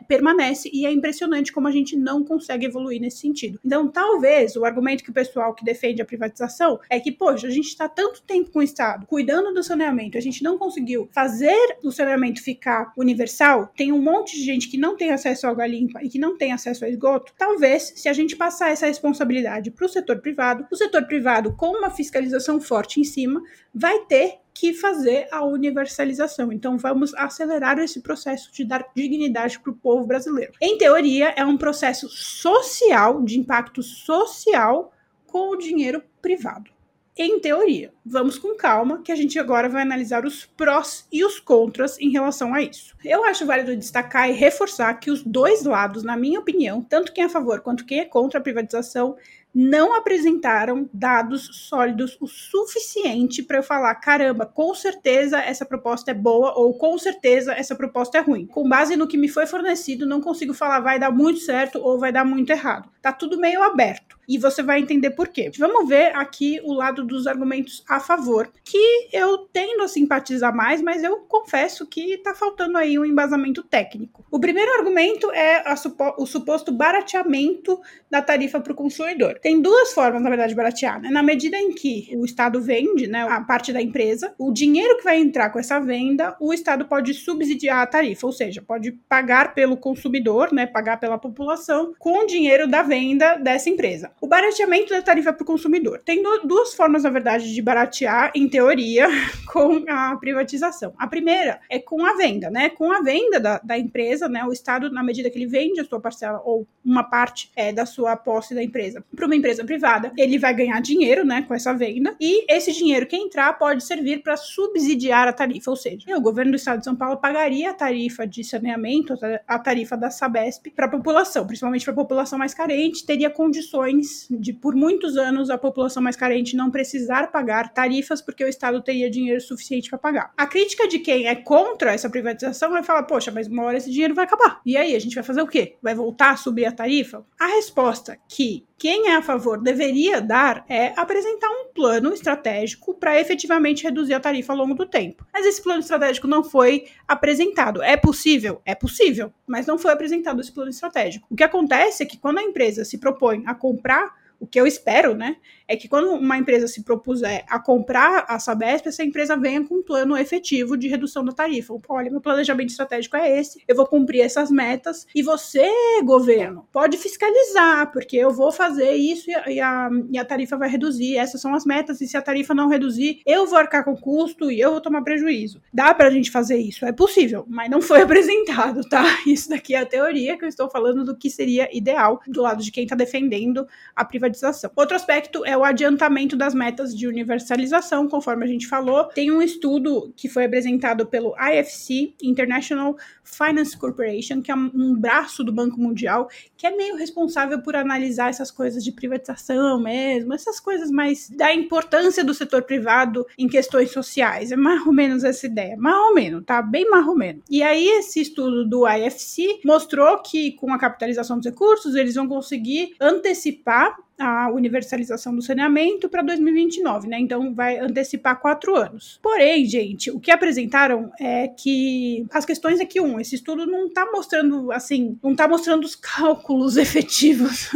permanece 0.08 0.70
e 0.74 0.86
é 0.86 0.92
impressionante 0.92 1.51
como 1.51 1.68
a 1.68 1.72
gente 1.72 1.96
não 1.96 2.24
consegue 2.24 2.65
evoluir 2.65 3.00
nesse 3.00 3.18
sentido. 3.18 3.60
Então, 3.63 3.75
então, 3.75 3.89
talvez 3.89 4.55
o 4.55 4.63
argumento 4.63 5.03
que 5.03 5.10
o 5.10 5.13
pessoal 5.13 5.53
que 5.53 5.65
defende 5.65 6.01
a 6.01 6.05
privatização 6.05 6.79
é 6.89 6.98
que, 6.98 7.12
poxa, 7.12 7.48
a 7.48 7.50
gente 7.50 7.67
está 7.67 7.89
tanto 7.89 8.22
tempo 8.22 8.50
com 8.50 8.60
o 8.60 8.63
Estado 8.63 9.05
cuidando 9.05 9.53
do 9.53 9.62
saneamento, 9.62 10.17
a 10.17 10.22
gente 10.22 10.41
não 10.41 10.58
conseguiu 10.58 11.10
fazer 11.12 11.77
o 11.84 11.91
saneamento 11.91 12.41
ficar 12.41 12.94
universal, 12.98 13.70
tem 13.75 13.91
um 13.91 14.01
monte 14.01 14.38
de 14.38 14.46
gente 14.46 14.70
que 14.70 14.77
não 14.77 14.96
tem 14.96 15.12
acesso 15.12 15.46
à 15.46 15.50
água 15.50 15.67
limpa 15.67 16.01
e 16.01 16.08
que 16.08 16.17
não 16.17 16.38
tem 16.38 16.53
acesso 16.53 16.86
ao 16.86 16.89
esgoto. 16.89 17.34
Talvez, 17.38 17.91
se 17.98 18.08
a 18.08 18.13
gente 18.13 18.38
passar 18.38 18.72
essa 18.72 18.86
responsabilidade 18.86 19.72
para 19.72 19.86
o 19.86 19.89
setor 19.89 20.22
privado, 20.22 20.65
o 20.72 20.75
setor 20.77 21.05
privado, 21.05 21.53
com 21.58 21.77
uma 21.77 21.89
fiscalização 21.89 22.62
forte 22.62 23.01
em 23.01 23.03
cima, 23.03 23.44
vai 23.74 24.05
ter 24.05 24.36
que 24.56 24.74
fazer 24.74 25.28
a 25.32 25.44
universalização. 25.44 26.52
Então, 26.52 26.78
vamos 26.78 27.14
acelerar 27.14 27.78
esse 27.78 28.02
processo 28.02 28.52
de 28.54 28.64
dar 28.64 28.88
dignidade 28.96 29.60
para 29.60 29.72
o 29.72 29.76
povo 29.76 30.08
brasileiro. 30.08 30.54
Em 30.62 30.78
teoria, 30.78 31.34
é 31.36 31.46
um 31.46 31.58
processo 31.58 32.08
social, 32.08 33.22
de 33.22 33.38
impacto 33.38 33.84
social, 33.84 34.94
com 35.28 35.50
o 35.50 35.58
dinheiro 35.58 36.02
privado 36.22 36.74
em 37.18 37.40
teoria. 37.40 37.94
Vamos 38.06 38.38
com 38.38 38.56
calma, 38.56 39.02
que 39.02 39.12
a 39.12 39.16
gente 39.16 39.40
agora 39.40 39.70
vai 39.70 39.82
analisar 39.82 40.26
os 40.26 40.46
prós 40.46 41.08
e 41.12 41.24
os 41.24 41.40
contras 41.40 41.98
em 41.98 42.10
relação 42.10 42.54
a 42.54 42.62
isso. 42.62 42.96
Eu 43.04 43.24
acho 43.24 43.46
válido 43.46 43.76
destacar 43.76 44.30
e 44.30 44.34
reforçar 44.34 44.94
que 44.96 45.10
os 45.10 45.24
dois 45.24 45.64
lados, 45.64 46.04
na 46.04 46.18
minha 46.18 46.40
opinião, 46.40 46.82
tanto 46.82 47.14
quem 47.14 47.24
é 47.24 47.28
a 47.28 47.30
favor 47.30 47.62
quanto 47.62 47.86
quem 47.86 48.00
é 48.00 48.06
contra 48.06 48.40
a 48.40 48.44
privatização, 48.44 49.16
não 49.56 49.96
apresentaram 49.96 50.90
dados 50.94 51.50
sólidos 51.70 52.18
o 52.20 52.28
suficiente 52.28 53.42
para 53.42 53.60
eu 53.60 53.64
falar, 53.64 53.96
caramba, 53.96 54.46
com 54.46 54.76
certeza 54.76 55.40
essa 55.40 55.66
proposta 55.66 56.12
é 56.12 56.14
boa 56.14 56.54
ou 56.60 56.78
com 56.78 56.98
certeza 56.98 57.54
essa 57.54 57.74
proposta 57.74 58.18
é 58.18 58.22
ruim. 58.22 58.46
Com 58.46 58.68
base 58.68 58.98
no 58.98 59.08
que 59.08 59.18
me 59.18 59.30
foi 59.30 59.48
fornecido, 59.48 60.06
não 60.06 60.20
consigo 60.20 60.54
falar 60.54 60.82
vai 60.82 61.00
dar 61.00 61.10
muito 61.10 61.40
certo 61.40 61.80
ou 61.80 61.98
vai 61.98 62.12
dar 62.12 62.26
muito 62.26 62.50
errado. 62.50 62.90
Tá 63.02 63.14
tudo 63.14 63.40
meio 63.40 63.64
aberto 63.64 64.05
e 64.27 64.38
você 64.38 64.63
vai 64.63 64.79
entender 64.79 65.12
por 65.12 65.27
quê. 65.27 65.51
Vamos 65.58 65.88
ver 65.88 66.15
aqui 66.15 66.60
o 66.63 66.74
lado 66.74 67.03
dos 67.03 67.27
argumentos 67.27 67.84
a 67.88 68.00
favor, 68.00 68.51
que 68.63 69.10
eu 69.12 69.39
tendo 69.51 69.84
a 69.84 69.88
simpatizar 69.88 70.55
mais, 70.55 70.82
mas 70.82 71.03
eu 71.03 71.17
confesso 71.17 71.86
que 71.86 72.17
tá 72.17 72.34
faltando 72.34 72.77
aí 72.77 72.98
um 72.98 73.05
embasamento 73.05 73.63
técnico. 73.63 74.25
O 74.32 74.39
primeiro 74.39 74.72
argumento 74.74 75.32
é 75.32 75.75
supo 75.75 76.15
o 76.17 76.25
suposto 76.25 76.72
barateamento 76.72 77.79
da 78.10 78.22
tarifa 78.22 78.60
para 78.60 78.74
o 78.74 78.75
consumidor. 78.75 79.39
Tem 79.39 79.62
duas 79.62 79.94
formas, 79.94 80.22
na 80.22 80.29
verdade, 80.29 80.50
de 80.50 80.55
baratear, 80.55 81.01
né? 81.01 81.10
Na 81.10 81.24
medida 81.24 81.58
em 81.58 81.74
que 81.74 82.10
o 82.15 82.25
Estado 82.25 82.62
vende, 82.62 83.08
né, 83.08 83.22
a 83.22 83.41
parte 83.41 83.74
da 83.74 83.82
empresa, 83.82 84.34
o 84.38 84.51
dinheiro 84.51 84.98
que 84.98 85.03
vai 85.03 85.17
entrar 85.17 85.50
com 85.50 85.60
essa 85.60 85.79
venda, 85.79 86.36
o 86.39 86.53
Estado 86.53 86.86
pode 86.86 87.13
subsidiar 87.13 87.79
a 87.79 87.88
tarifa, 87.88 88.25
ou 88.27 88.34
seja, 88.34 88.62
pode 88.62 88.91
pagar 88.91 89.53
pelo 89.53 89.77
consumidor, 89.77 90.53
né, 90.53 90.65
pagar 90.65 91.00
pela 91.00 91.17
população 91.17 91.94
com 92.00 92.24
o 92.24 92.27
dinheiro 92.27 92.67
da 92.67 92.82
venda 92.82 93.36
dessa 93.36 93.70
empresa. 93.70 94.12
O 94.22 94.28
barateamento 94.28 94.90
da 94.90 95.02
tarifa 95.02 95.34
para 95.34 95.44
o 95.44 95.46
consumidor. 95.46 96.02
Tem 96.04 96.24
duas 96.44 96.74
formas, 96.74 97.04
na 97.04 97.10
verdade, 97.10 97.54
de 97.54 97.62
baratear, 97.62 98.32
em 98.34 98.48
teoria, 98.48 99.08
com 99.52 99.84
a 99.88 100.16
privatização. 100.16 100.94
A 100.98 101.06
primeira 101.06 101.60
é 101.70 101.80
com 101.80 102.04
a 102.06 102.14
venda, 102.14 102.50
né? 102.50 102.70
Com 102.70 102.92
a 102.92 103.02
venda 103.02 103.40
da, 103.40 103.60
da 103.60 103.78
empresa, 103.78 104.28
né? 104.30 104.44
O 104.46 104.54
Estado, 104.54 104.90
na 104.90 105.04
medida 105.04 105.30
que 105.30 105.38
ele 105.38 105.48
vende 105.48 105.82
a 105.82 105.86
sua 105.86 106.00
parcela 106.00 106.42
ou 106.44 106.66
uma 106.84 107.04
parte 107.04 107.52
é, 107.56 107.74
da 107.74 107.86
sua 107.86 108.16
posse 108.16 108.56
da 108.56 108.64
empresa 108.64 109.04
para 109.16 109.26
uma 109.26 109.36
empresa 109.36 109.64
privada, 109.64 110.12
ele 110.18 110.40
vai 110.40 110.54
ganhar 110.54 110.82
dinheiro, 110.82 111.26
né? 111.26 111.44
Com 111.48 111.54
essa 111.54 111.74
venda. 111.74 112.16
E 112.20 112.52
esse 112.52 112.72
dinheiro 112.72 113.06
que 113.06 113.16
entrar 113.16 113.54
pode 113.58 113.84
servir 113.84 114.24
para 114.24 114.38
subsidiar 114.38 115.28
a 115.28 115.34
tarifa, 115.34 115.70
ou 115.70 115.78
seja, 115.78 116.18
o 116.18 116.22
governo 116.22 116.52
do 116.52 116.58
Estado 116.58 116.80
de 116.80 116.86
São 116.86 116.96
Paulo 116.96 117.18
pagaria 117.18 117.72
a 117.72 117.74
tarifa 117.74 118.26
de 118.26 118.44
saneamento, 118.44 119.14
a 119.48 119.60
tarifa 119.60 119.98
da 119.98 120.10
Sabesp 120.10 120.72
para 120.76 120.86
a 120.86 120.90
população, 120.90 121.46
principalmente 121.46 121.84
para 121.84 121.94
a 121.94 121.98
população 121.98 122.40
mais 122.40 122.54
carente, 122.54 123.06
teria 123.06 123.30
condições 123.30 124.05
de 124.30 124.54
por 124.54 124.76
muitos 124.76 125.18
anos 125.18 125.50
a 125.50 125.58
população 125.58 126.02
mais 126.02 126.16
carente 126.16 126.56
não 126.56 126.72
precisar 126.72 127.32
pagar 127.32 127.74
tarifas 127.74 128.22
porque 128.22 128.44
o 128.44 128.48
Estado 128.48 128.82
teria 128.82 129.10
dinheiro 129.10 129.42
suficiente 129.42 129.90
para 129.90 130.00
pagar. 130.00 130.34
A 130.38 130.48
crítica 130.48 130.88
de 130.88 131.00
quem 131.00 131.28
é 131.28 131.36
contra 131.36 131.94
essa 131.94 132.10
privatização 132.10 132.72
vai 132.72 132.84
falar: 132.84 133.04
poxa, 133.04 133.32
mas 133.32 133.48
uma 133.48 133.64
hora 133.64 133.78
esse 133.78 133.92
dinheiro 133.92 134.16
vai 134.16 134.26
acabar. 134.26 134.62
E 134.66 134.78
aí, 134.78 134.96
a 134.96 135.00
gente 135.00 135.16
vai 135.16 135.24
fazer 135.24 135.42
o 135.42 135.48
quê? 135.48 135.76
Vai 135.82 135.96
voltar 135.96 136.32
a 136.32 136.38
subir 136.38 136.66
a 136.66 136.72
tarifa? 136.72 137.26
A 137.40 137.48
resposta 137.48 138.18
que 138.28 138.66
quem 138.77 139.08
é 139.08 139.15
a 139.15 139.22
favor 139.22 139.62
deveria 139.62 140.22
dar 140.22 140.65
é 140.67 140.94
apresentar 140.98 141.50
um 141.50 141.72
plano 141.74 142.13
estratégico 142.13 142.94
para 142.94 143.20
efetivamente 143.20 143.84
reduzir 143.84 144.13
a 144.13 144.20
tarifa 144.20 144.51
ao 144.51 144.60
longo 144.60 144.75
do 144.75 144.86
tempo. 144.86 145.25
Mas 145.34 145.46
esse 145.46 145.62
plano 145.62 145.79
estratégico 145.79 146.27
não 146.27 146.44
foi 146.44 146.88
apresentado. 147.08 147.82
É 147.82 147.96
possível? 147.96 148.62
É 148.65 148.75
possível, 148.75 149.34
mas 149.48 149.65
não 149.65 149.77
foi 149.77 149.91
apresentado 149.91 150.41
esse 150.41 150.51
plano 150.51 150.70
estratégico. 150.70 151.25
O 151.29 151.36
que 151.36 151.44
acontece 151.44 152.03
é 152.03 152.05
que 152.05 152.17
quando 152.17 152.39
a 152.39 152.44
empresa 152.44 152.84
se 152.84 152.98
propõe 152.98 153.44
a 153.46 153.55
comprar 153.55 154.13
o 154.46 154.48
que 154.48 154.60
eu 154.60 154.68
espero, 154.68 155.16
né, 155.16 155.38
é 155.68 155.75
que 155.75 155.88
quando 155.88 156.12
uma 156.14 156.38
empresa 156.38 156.68
se 156.68 156.84
propuser 156.84 157.44
a 157.50 157.60
comprar 157.60 158.25
a 158.28 158.38
Sabesp, 158.38 158.88
essa 158.88 159.04
empresa 159.04 159.36
venha 159.36 159.66
com 159.66 159.75
um 159.75 159.84
plano 159.84 160.16
efetivo 160.16 160.78
de 160.78 160.88
redução 160.88 161.25
da 161.25 161.32
tarifa. 161.32 161.75
Olha, 161.90 162.12
meu 162.12 162.22
planejamento 162.22 162.70
estratégico 162.70 163.18
é 163.18 163.40
esse, 163.40 163.64
eu 163.68 163.75
vou 163.75 163.88
cumprir 163.88 164.22
essas 164.22 164.52
metas 164.52 165.08
e 165.16 165.24
você, 165.24 165.68
governo, 166.04 166.68
pode 166.72 166.98
fiscalizar, 166.98 167.92
porque 167.92 168.16
eu 168.16 168.30
vou 168.30 168.52
fazer 168.52 168.92
isso 168.94 169.32
e 169.48 169.60
a, 169.60 169.90
e 170.12 170.18
a 170.20 170.24
tarifa 170.25 170.56
vai 170.58 170.70
reduzir, 170.70 171.18
essas 171.18 171.42
são 171.42 171.56
as 171.56 171.66
metas, 171.66 172.00
e 172.02 172.08
se 172.08 172.16
a 172.16 172.22
tarifa 172.22 172.54
não 172.54 172.70
reduzir, 172.70 173.22
eu 173.25 173.48
vou 173.48 173.58
arcar 173.58 173.84
com 173.84 173.98
custo 173.98 174.52
e 174.52 174.62
eu 174.62 174.72
vou 174.72 174.82
tomar 174.82 175.02
prejuízo. 175.02 175.60
Dá 175.74 175.92
pra 175.92 176.12
gente 176.12 176.30
fazer 176.30 176.58
isso, 176.58 176.86
é 176.86 176.92
possível, 176.92 177.46
mas 177.48 177.70
não 177.70 177.82
foi 177.82 178.02
apresentado, 178.04 178.88
tá? 178.88 179.04
Isso 179.25 179.50
daqui 179.50 179.74
é 179.74 179.80
a 179.80 179.86
teoria 179.86 180.38
que 180.38 180.46
eu 180.46 180.50
estou 180.50 180.70
falando 180.70 181.04
do 181.04 181.18
que 181.18 181.32
seria 181.32 181.68
ideal 181.75 182.22
do 182.28 182.44
lado 182.44 182.64
de 182.64 182.72
quem 182.72 182.86
tá 182.86 182.96
defendendo 182.96 183.68
a 183.96 184.06
privatização. 184.06 184.35
Outro 184.75 184.96
aspecto 184.96 185.46
é 185.46 185.58
o 185.58 185.63
adiantamento 185.63 186.36
das 186.36 186.54
metas 186.54 186.96
de 186.96 187.08
universalização, 187.08 188.08
conforme 188.08 188.44
a 188.44 188.48
gente 188.48 188.68
falou. 188.68 189.06
Tem 189.06 189.32
um 189.32 189.42
estudo 189.42 190.13
que 190.15 190.27
foi 190.27 190.46
apresentado 190.46 191.06
pelo 191.06 191.34
IFC, 191.38 192.13
International 192.22 192.96
Finance 193.24 193.77
Corporation, 193.77 194.42
que 194.42 194.51
é 194.51 194.56
um 194.56 194.96
braço 194.96 195.44
do 195.44 195.51
Banco 195.51 195.80
Mundial, 195.80 196.30
que 196.56 196.68
é 196.68 196.72
meio 196.75 196.96
responsável 196.96 197.62
por 197.62 197.75
analisar 197.75 198.30
essas 198.30 198.51
coisas 198.51 198.84
de 198.84 198.92
privatização 198.92 199.80
mesmo, 199.80 200.34
essas 200.34 200.60
coisas 200.60 200.92
mais 200.92 201.30
da 201.30 201.54
importância 201.54 202.24
do 202.24 202.34
setor 202.34 202.63
privado 202.63 203.25
em 203.38 203.48
questões 203.48 203.92
sociais. 203.92 204.51
É 204.51 204.56
mais 204.56 204.86
ou 204.86 204.94
menos 204.94 205.24
essa 205.24 205.46
ideia, 205.46 205.75
mais 205.77 205.98
ou 205.98 206.13
menos, 206.13 206.44
tá? 206.46 206.62
Bem 206.62 206.89
mais 206.89 207.08
ou 207.08 207.15
menos. 207.15 207.44
E 207.50 207.63
aí, 207.63 207.88
esse 207.88 208.22
estudo 208.22 208.68
do 208.68 208.88
IFC 208.88 209.60
mostrou 209.65 210.20
que 210.20 210.51
com 210.54 210.72
a 210.74 210.80
capitalização 210.80 211.38
dos 211.38 211.46
recursos, 211.46 211.96
eles 211.96 212.15
vão 212.15 212.27
conseguir 212.27 212.96
antecipar 213.00 213.96
a 214.18 214.50
universalização 214.50 215.36
do 215.36 215.42
saneamento 215.42 216.08
para 216.08 216.22
2029, 216.22 217.08
né? 217.08 217.20
Então 217.20 217.54
vai 217.54 217.78
antecipar 217.78 218.40
quatro 218.40 218.76
anos. 218.76 219.20
Porém, 219.22 219.66
gente, 219.66 220.10
o 220.10 220.20
que 220.20 220.32
apresentaram 220.32 221.12
é 221.20 221.48
que 221.48 222.26
as 222.32 222.46
questões 222.46 222.80
é 222.80 222.86
que 222.86 223.02
um, 223.02 223.20
esse 223.20 223.36
estudo 223.36 223.66
não 223.66 223.88
está 223.88 224.06
mostrando 224.12 224.72
assim, 224.72 225.18
não 225.22 225.32
está 225.32 225.48
mostrando 225.48 225.84
os 225.84 225.96
cálculos 225.96 226.78
efetivos 226.78 227.70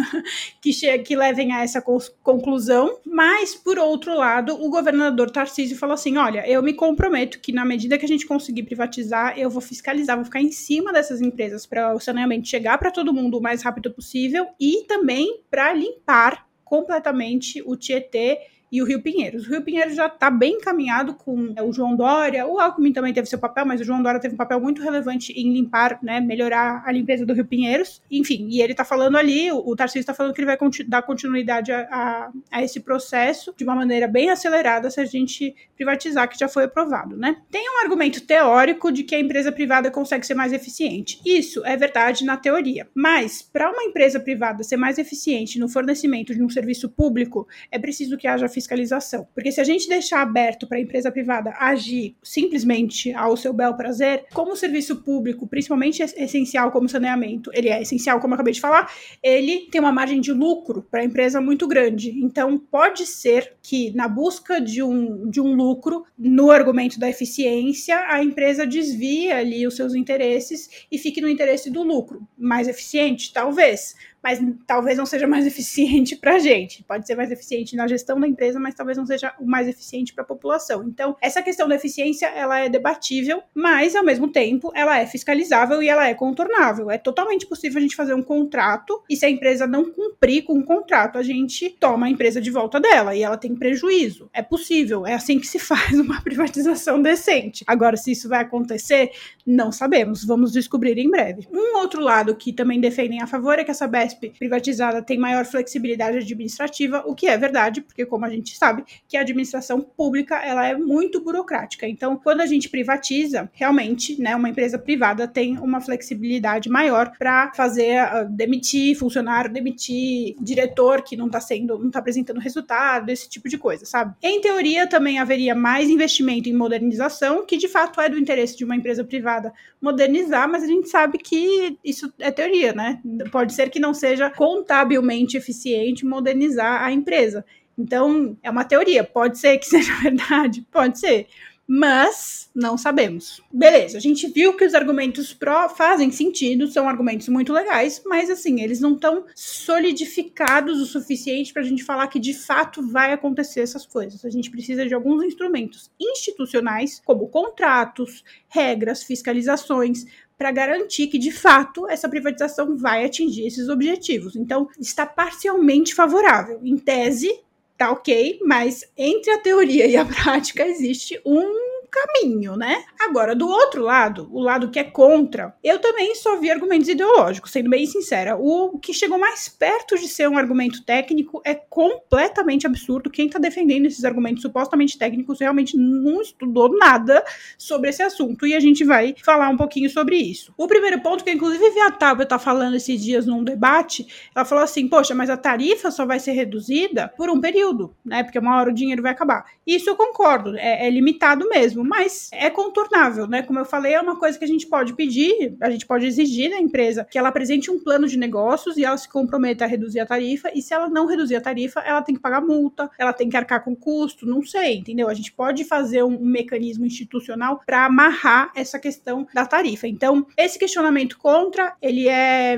que, 0.61 0.71
que 0.99 1.15
levem 1.15 1.51
a 1.51 1.61
essa 1.61 1.83
conclusão, 2.23 2.97
mas 3.05 3.55
por 3.55 3.77
outro 3.77 4.15
lado, 4.15 4.53
o 4.53 4.69
governador 4.69 5.29
Tarcísio 5.29 5.77
falou 5.77 5.93
assim: 5.93 6.17
olha, 6.17 6.47
eu 6.47 6.63
me 6.63 6.73
comprometo 6.73 7.39
que 7.39 7.51
na 7.51 7.65
medida 7.65 7.97
que 7.97 8.05
a 8.05 8.07
gente 8.07 8.25
conseguir 8.25 8.63
privatizar, 8.63 9.37
eu 9.37 9.49
vou 9.49 9.61
fiscalizar, 9.61 10.15
vou 10.15 10.25
ficar 10.25 10.41
em 10.41 10.51
cima 10.51 10.93
dessas 10.93 11.21
empresas 11.21 11.65
para 11.65 11.93
o 11.93 11.99
saneamento 11.99 12.47
chegar 12.47 12.77
para 12.77 12.91
todo 12.91 13.13
mundo 13.13 13.37
o 13.37 13.41
mais 13.41 13.61
rápido 13.61 13.91
possível 13.91 14.47
e 14.59 14.85
também 14.87 15.41
para 15.49 15.73
limpar 15.73 16.28
completamente 16.69 17.63
o 17.65 17.75
Tietê 17.75 18.37
e 18.71 18.81
o 18.81 18.85
Rio 18.85 19.01
Pinheiros. 19.01 19.47
O 19.47 19.49
Rio 19.49 19.61
Pinheiros 19.61 19.95
já 19.95 20.07
está 20.07 20.29
bem 20.29 20.53
encaminhado 20.53 21.13
com 21.13 21.53
é, 21.55 21.63
o 21.63 21.71
João 21.71 21.95
Dória, 21.95 22.45
o 22.45 22.59
Alckmin 22.59 22.93
também 22.93 23.13
teve 23.13 23.27
seu 23.27 23.39
papel, 23.39 23.65
mas 23.65 23.81
o 23.81 23.83
João 23.83 24.01
Dória 24.01 24.19
teve 24.19 24.33
um 24.33 24.37
papel 24.37 24.59
muito 24.59 24.81
relevante 24.81 25.31
em 25.33 25.53
limpar, 25.53 25.99
né, 26.01 26.19
melhorar 26.19 26.83
a 26.85 26.91
limpeza 26.91 27.25
do 27.25 27.33
Rio 27.33 27.45
Pinheiros. 27.45 28.01
Enfim, 28.09 28.47
e 28.49 28.61
ele 28.61 28.73
está 28.73 28.83
falando 28.83 29.17
ali, 29.17 29.51
o, 29.51 29.75
Tarcísio 29.75 30.01
está 30.01 30.13
falando 30.13 30.33
que 30.33 30.41
ele 30.41 30.45
vai 30.45 30.57
continu 30.57 30.89
dar 30.89 31.01
continuidade 31.01 31.71
a, 31.71 31.87
a, 31.91 32.31
a, 32.51 32.63
esse 32.63 32.79
processo 32.79 33.53
de 33.57 33.63
uma 33.63 33.75
maneira 33.75 34.07
bem 34.07 34.29
acelerada 34.29 34.89
se 34.89 34.99
a 34.99 35.05
gente 35.05 35.55
privatizar, 35.75 36.27
que 36.29 36.37
já 36.37 36.47
foi 36.47 36.65
aprovado, 36.65 37.15
né? 37.15 37.37
Tem 37.49 37.63
um 37.69 37.83
argumento 37.83 38.21
teórico 38.25 38.91
de 38.91 39.03
que 39.03 39.15
a 39.15 39.19
empresa 39.19 39.51
privada 39.51 39.89
consegue 39.89 40.25
ser 40.25 40.33
mais 40.33 40.51
eficiente. 40.51 41.21
Isso 41.25 41.65
é 41.65 41.75
verdade 41.77 42.25
na 42.25 42.37
teoria, 42.37 42.87
mas 42.93 43.41
para 43.41 43.71
uma 43.71 43.83
empresa 43.83 44.19
privada 44.19 44.63
ser 44.63 44.77
mais 44.77 44.97
eficiente 44.97 45.59
no 45.59 45.69
fornecimento 45.69 46.35
de 46.35 46.43
um 46.43 46.49
serviço 46.49 46.89
público, 46.89 47.47
é 47.71 47.79
preciso 47.79 48.17
que 48.17 48.27
haja 48.27 48.47
fiscalização. 48.59 49.27
Porque 49.33 49.51
se 49.51 49.61
a 49.61 49.63
gente 49.63 49.87
deixar 49.87 50.21
aberto 50.21 50.67
para 50.67 50.77
a 50.77 50.81
empresa 50.81 51.11
privada 51.11 51.53
agir 51.59 52.15
simplesmente 52.21 53.13
ao 53.13 53.37
seu 53.37 53.53
bel 53.53 53.73
prazer, 53.75 54.25
como 54.33 54.51
o 54.51 54.55
serviço 54.55 54.97
público, 54.97 55.47
principalmente 55.47 56.01
essencial 56.01 56.71
como 56.71 56.89
saneamento, 56.89 57.49
ele 57.53 57.69
é 57.69 57.81
essencial, 57.81 58.19
como 58.19 58.33
eu 58.33 58.35
acabei 58.35 58.53
de 58.53 58.61
falar, 58.61 58.91
ele 59.23 59.67
tem 59.71 59.79
uma 59.79 59.91
margem 59.91 60.19
de 60.19 60.31
lucro 60.31 60.85
para 60.89 61.01
a 61.01 61.05
empresa 61.05 61.39
muito 61.41 61.67
grande. 61.67 62.11
Então, 62.19 62.57
pode 62.57 63.05
ser 63.05 63.53
que 63.61 63.91
na 63.95 64.07
busca 64.07 64.59
de 64.59 64.83
um, 64.83 65.29
de 65.29 65.39
um 65.39 65.53
lucro, 65.53 66.03
no 66.17 66.51
argumento 66.51 66.99
da 66.99 67.09
eficiência, 67.09 67.97
a 68.07 68.23
empresa 68.23 68.65
desvie 68.65 69.31
ali 69.31 69.65
os 69.65 69.75
seus 69.75 69.95
interesses 69.95 70.69
e 70.91 70.97
fique 70.97 71.21
no 71.21 71.29
interesse 71.29 71.69
do 71.69 71.83
lucro. 71.83 72.27
Mais 72.37 72.67
eficiente? 72.67 73.33
Talvez 73.33 73.95
mas 74.23 74.39
talvez 74.67 74.97
não 74.97 75.05
seja 75.05 75.27
mais 75.27 75.45
eficiente 75.45 76.15
para 76.15 76.35
a 76.35 76.39
gente. 76.39 76.83
Pode 76.83 77.05
ser 77.05 77.15
mais 77.15 77.31
eficiente 77.31 77.75
na 77.75 77.87
gestão 77.87 78.19
da 78.19 78.27
empresa, 78.27 78.59
mas 78.59 78.75
talvez 78.75 78.97
não 78.97 79.05
seja 79.05 79.33
o 79.39 79.45
mais 79.45 79.67
eficiente 79.67 80.13
para 80.13 80.23
a 80.23 80.27
população. 80.27 80.83
Então, 80.83 81.15
essa 81.21 81.41
questão 81.41 81.67
da 81.67 81.75
eficiência, 81.75 82.27
ela 82.27 82.59
é 82.59 82.69
debatível, 82.69 83.41
mas 83.53 83.95
ao 83.95 84.03
mesmo 84.03 84.27
tempo, 84.27 84.71
ela 84.75 84.99
é 84.99 85.05
fiscalizável 85.05 85.81
e 85.81 85.89
ela 85.89 86.07
é 86.07 86.13
contornável. 86.13 86.91
É 86.91 86.97
totalmente 86.97 87.45
possível 87.45 87.77
a 87.77 87.81
gente 87.81 87.95
fazer 87.95 88.13
um 88.13 88.21
contrato 88.21 89.01
e 89.09 89.15
se 89.15 89.25
a 89.25 89.29
empresa 89.29 89.65
não 89.65 89.91
cumprir 89.91 90.43
com 90.43 90.59
o 90.59 90.63
contrato, 90.63 91.17
a 91.17 91.23
gente 91.23 91.69
toma 91.69 92.05
a 92.05 92.09
empresa 92.09 92.41
de 92.41 92.51
volta 92.51 92.79
dela 92.79 93.15
e 93.15 93.23
ela 93.23 93.37
tem 93.37 93.55
prejuízo. 93.55 94.29
É 94.33 94.41
possível, 94.41 95.05
é 95.05 95.13
assim 95.13 95.39
que 95.39 95.47
se 95.47 95.59
faz 95.59 95.99
uma 95.99 96.21
privatização 96.21 97.01
decente. 97.01 97.63
Agora, 97.67 97.97
se 97.97 98.11
isso 98.11 98.29
vai 98.29 98.41
acontecer, 98.41 99.11
não 99.45 99.71
sabemos. 99.71 100.23
Vamos 100.23 100.51
descobrir 100.51 100.97
em 100.97 101.09
breve. 101.09 101.47
Um 101.51 101.77
outro 101.77 102.01
lado 102.01 102.35
que 102.35 102.53
também 102.53 102.79
defendem 102.79 103.21
a 103.21 103.27
favor 103.27 103.57
é 103.57 103.63
que 103.63 103.71
essa 103.71 103.87
Privatizada 104.15 105.01
tem 105.01 105.17
maior 105.17 105.45
flexibilidade 105.45 106.17
administrativa, 106.17 107.03
o 107.05 107.15
que 107.15 107.27
é 107.27 107.37
verdade, 107.37 107.81
porque 107.81 108.05
como 108.05 108.25
a 108.25 108.29
gente 108.29 108.57
sabe, 108.57 108.83
que 109.07 109.17
a 109.17 109.21
administração 109.21 109.81
pública 109.81 110.35
ela 110.37 110.67
é 110.67 110.75
muito 110.75 111.21
burocrática. 111.21 111.87
Então, 111.87 112.17
quando 112.17 112.41
a 112.41 112.45
gente 112.45 112.69
privatiza, 112.69 113.49
realmente, 113.53 114.19
né, 114.21 114.35
uma 114.35 114.49
empresa 114.49 114.77
privada 114.77 115.27
tem 115.27 115.57
uma 115.57 115.81
flexibilidade 115.81 116.69
maior 116.69 117.11
para 117.17 117.51
fazer 117.53 118.01
uh, 118.03 118.29
demitir 118.29 118.97
funcionário, 118.97 119.51
demitir 119.51 120.35
diretor 120.39 121.03
que 121.03 121.15
não 121.15 121.27
está 121.27 121.39
sendo, 121.39 121.77
não 121.77 121.87
está 121.87 121.99
apresentando 121.99 122.39
resultado, 122.39 123.09
esse 123.09 123.29
tipo 123.29 123.49
de 123.49 123.57
coisa, 123.57 123.85
sabe? 123.85 124.15
Em 124.21 124.41
teoria, 124.41 124.87
também 124.87 125.19
haveria 125.19 125.55
mais 125.55 125.89
investimento 125.89 126.49
em 126.49 126.53
modernização, 126.53 127.45
que 127.45 127.57
de 127.57 127.67
fato 127.67 127.99
é 128.01 128.09
do 128.09 128.17
interesse 128.17 128.57
de 128.57 128.63
uma 128.63 128.75
empresa 128.75 129.03
privada 129.03 129.53
modernizar, 129.81 130.49
mas 130.49 130.63
a 130.63 130.67
gente 130.67 130.89
sabe 130.89 131.17
que 131.17 131.77
isso 131.83 132.11
é 132.19 132.31
teoria, 132.31 132.73
né? 132.73 133.01
Pode 133.31 133.53
ser 133.53 133.69
que 133.69 133.79
não 133.79 133.93
seja 133.99 134.29
contabilmente 134.29 135.37
eficiente 135.37 136.05
modernizar 136.05 136.83
a 136.83 136.91
empresa. 136.91 137.45
Então, 137.77 138.37
é 138.41 138.49
uma 138.49 138.65
teoria. 138.65 139.03
Pode 139.03 139.37
ser 139.37 139.57
que 139.57 139.65
seja 139.67 139.93
verdade, 140.01 140.65
pode 140.71 140.99
ser 140.99 141.27
mas 141.71 142.49
não 142.55 142.79
sabemos. 142.79 143.43
Beleza, 143.53 143.99
a 143.99 144.01
gente 144.01 144.27
viu 144.27 144.57
que 144.57 144.65
os 144.65 144.73
argumentos 144.73 145.35
pró 145.35 145.69
fazem 145.69 146.09
sentido, 146.09 146.67
são 146.67 146.89
argumentos 146.89 147.29
muito 147.29 147.53
legais, 147.53 148.01
mas 148.07 148.27
assim, 148.27 148.61
eles 148.61 148.79
não 148.79 148.95
estão 148.95 149.25
solidificados 149.35 150.81
o 150.81 150.87
suficiente 150.87 151.53
para 151.53 151.61
a 151.61 151.65
gente 151.65 151.83
falar 151.83 152.07
que 152.07 152.19
de 152.19 152.33
fato 152.33 152.81
vai 152.81 153.13
acontecer 153.13 153.59
essas 153.59 153.85
coisas. 153.85 154.25
A 154.25 154.31
gente 154.31 154.49
precisa 154.49 154.83
de 154.83 154.95
alguns 154.95 155.23
instrumentos 155.23 155.91
institucionais, 155.99 157.03
como 157.05 157.27
contratos, 157.27 158.23
regras, 158.47 159.03
fiscalizações, 159.03 160.07
para 160.39 160.51
garantir 160.51 161.07
que, 161.07 161.19
de 161.19 161.31
fato, 161.31 161.85
essa 161.89 162.07
privatização 162.07 162.77
vai 162.77 163.03
atingir 163.03 163.45
esses 163.45 163.67
objetivos. 163.67 164.37
Então, 164.37 164.69
está 164.79 165.05
parcialmente 165.05 165.93
favorável. 165.93 166.61
Em 166.63 166.77
tese, 166.77 167.29
tá 167.77 167.91
ok, 167.91 168.39
mas 168.45 168.89
entre 168.97 169.31
a 169.31 169.39
teoria 169.39 169.85
e 169.85 169.97
a 169.97 170.05
prática 170.07 170.65
existe 170.65 171.19
um 171.25 171.68
caminho, 171.89 172.55
né? 172.55 172.83
Agora, 172.99 173.35
do 173.35 173.47
outro 173.47 173.81
lado, 173.81 174.29
o 174.31 174.41
lado 174.41 174.69
que 174.69 174.79
é 174.79 174.83
contra, 174.83 175.55
eu 175.63 175.79
também 175.79 176.15
só 176.15 176.37
vi 176.37 176.49
argumentos 176.49 176.87
ideológicos, 176.87 177.51
sendo 177.51 177.69
bem 177.69 177.85
sincera. 177.85 178.37
O 178.37 178.77
que 178.79 178.93
chegou 178.93 179.17
mais 179.17 179.49
perto 179.49 179.97
de 179.97 180.07
ser 180.07 180.29
um 180.29 180.37
argumento 180.37 180.83
técnico 180.83 181.41
é 181.45 181.55
completamente 181.55 182.67
absurdo. 182.67 183.09
Quem 183.09 183.29
tá 183.29 183.39
defendendo 183.39 183.85
esses 183.85 184.05
argumentos 184.05 184.41
supostamente 184.41 184.97
técnicos 184.97 185.39
realmente 185.39 185.77
não 185.77 186.21
estudou 186.21 186.75
nada 186.77 187.23
sobre 187.57 187.89
esse 187.89 188.03
assunto 188.03 188.45
e 188.45 188.53
a 188.53 188.59
gente 188.59 188.83
vai 188.83 189.15
falar 189.23 189.49
um 189.49 189.57
pouquinho 189.57 189.89
sobre 189.89 190.17
isso. 190.17 190.53
O 190.57 190.67
primeiro 190.67 191.01
ponto, 191.01 191.23
que 191.23 191.31
inclusive 191.31 191.69
vi 191.69 191.79
a 191.79 191.91
Tábua 191.91 192.25
tá 192.25 192.39
falando 192.39 192.75
esses 192.75 193.01
dias 193.03 193.25
num 193.25 193.43
debate, 193.43 194.07
ela 194.35 194.45
falou 194.45 194.63
assim: 194.63 194.87
Poxa, 194.87 195.15
mas 195.15 195.29
a 195.29 195.37
tarifa 195.37 195.91
só 195.91 196.05
vai 196.05 196.19
ser 196.19 196.31
reduzida 196.33 197.11
por 197.15 197.29
um 197.29 197.39
período 197.39 197.95
né? 198.05 198.23
Porque 198.23 198.39
uma 198.39 198.57
hora 198.57 198.69
o 198.69 198.73
dinheiro 198.73 199.01
vai 199.01 199.11
acabar. 199.11 199.45
Isso 199.65 199.89
eu 199.89 199.95
concordo, 199.95 200.57
é, 200.57 200.87
é, 200.87 200.89
limitado 200.89 201.47
mesmo, 201.47 201.78
mas 201.83 202.29
é 202.31 202.49
contornável, 202.49 203.27
né? 203.27 203.41
Como 203.41 203.59
eu 203.59 203.65
falei, 203.65 203.93
é 203.93 204.01
uma 204.01 204.17
coisa 204.17 204.37
que 204.37 204.45
a 204.45 204.47
gente 204.47 204.67
pode 204.67 204.93
pedir, 204.93 205.55
a 205.61 205.69
gente 205.69 205.85
pode 205.85 206.05
exigir 206.05 206.49
da 206.49 206.59
empresa 206.59 207.05
que 207.09 207.17
ela 207.17 207.29
apresente 207.29 207.71
um 207.71 207.79
plano 207.79 208.07
de 208.07 208.17
negócios 208.17 208.77
e 208.77 208.85
ela 208.85 208.97
se 208.97 209.09
comprometa 209.09 209.65
a 209.65 209.67
reduzir 209.67 209.99
a 209.99 210.05
tarifa, 210.05 210.51
e 210.53 210.61
se 210.61 210.73
ela 210.73 210.89
não 210.89 211.05
reduzir 211.05 211.35
a 211.35 211.41
tarifa, 211.41 211.79
ela 211.81 212.01
tem 212.01 212.15
que 212.15 212.21
pagar 212.21 212.41
multa, 212.41 212.89
ela 212.97 213.13
tem 213.13 213.29
que 213.29 213.37
arcar 213.37 213.63
com 213.63 213.75
custo, 213.75 214.25
não 214.25 214.43
sei, 214.43 214.77
entendeu? 214.77 215.09
A 215.09 215.13
gente 215.13 215.31
pode 215.31 215.63
fazer 215.65 216.03
um, 216.03 216.15
um 216.15 216.25
mecanismo 216.25 216.85
institucional 216.85 217.61
para 217.65 217.85
amarrar 217.85 218.51
essa 218.55 218.79
questão 218.79 219.27
da 219.33 219.45
tarifa. 219.45 219.87
Então, 219.87 220.25
esse 220.37 220.57
questionamento 220.57 221.17
contra, 221.17 221.75
ele 221.81 222.07
é 222.07 222.57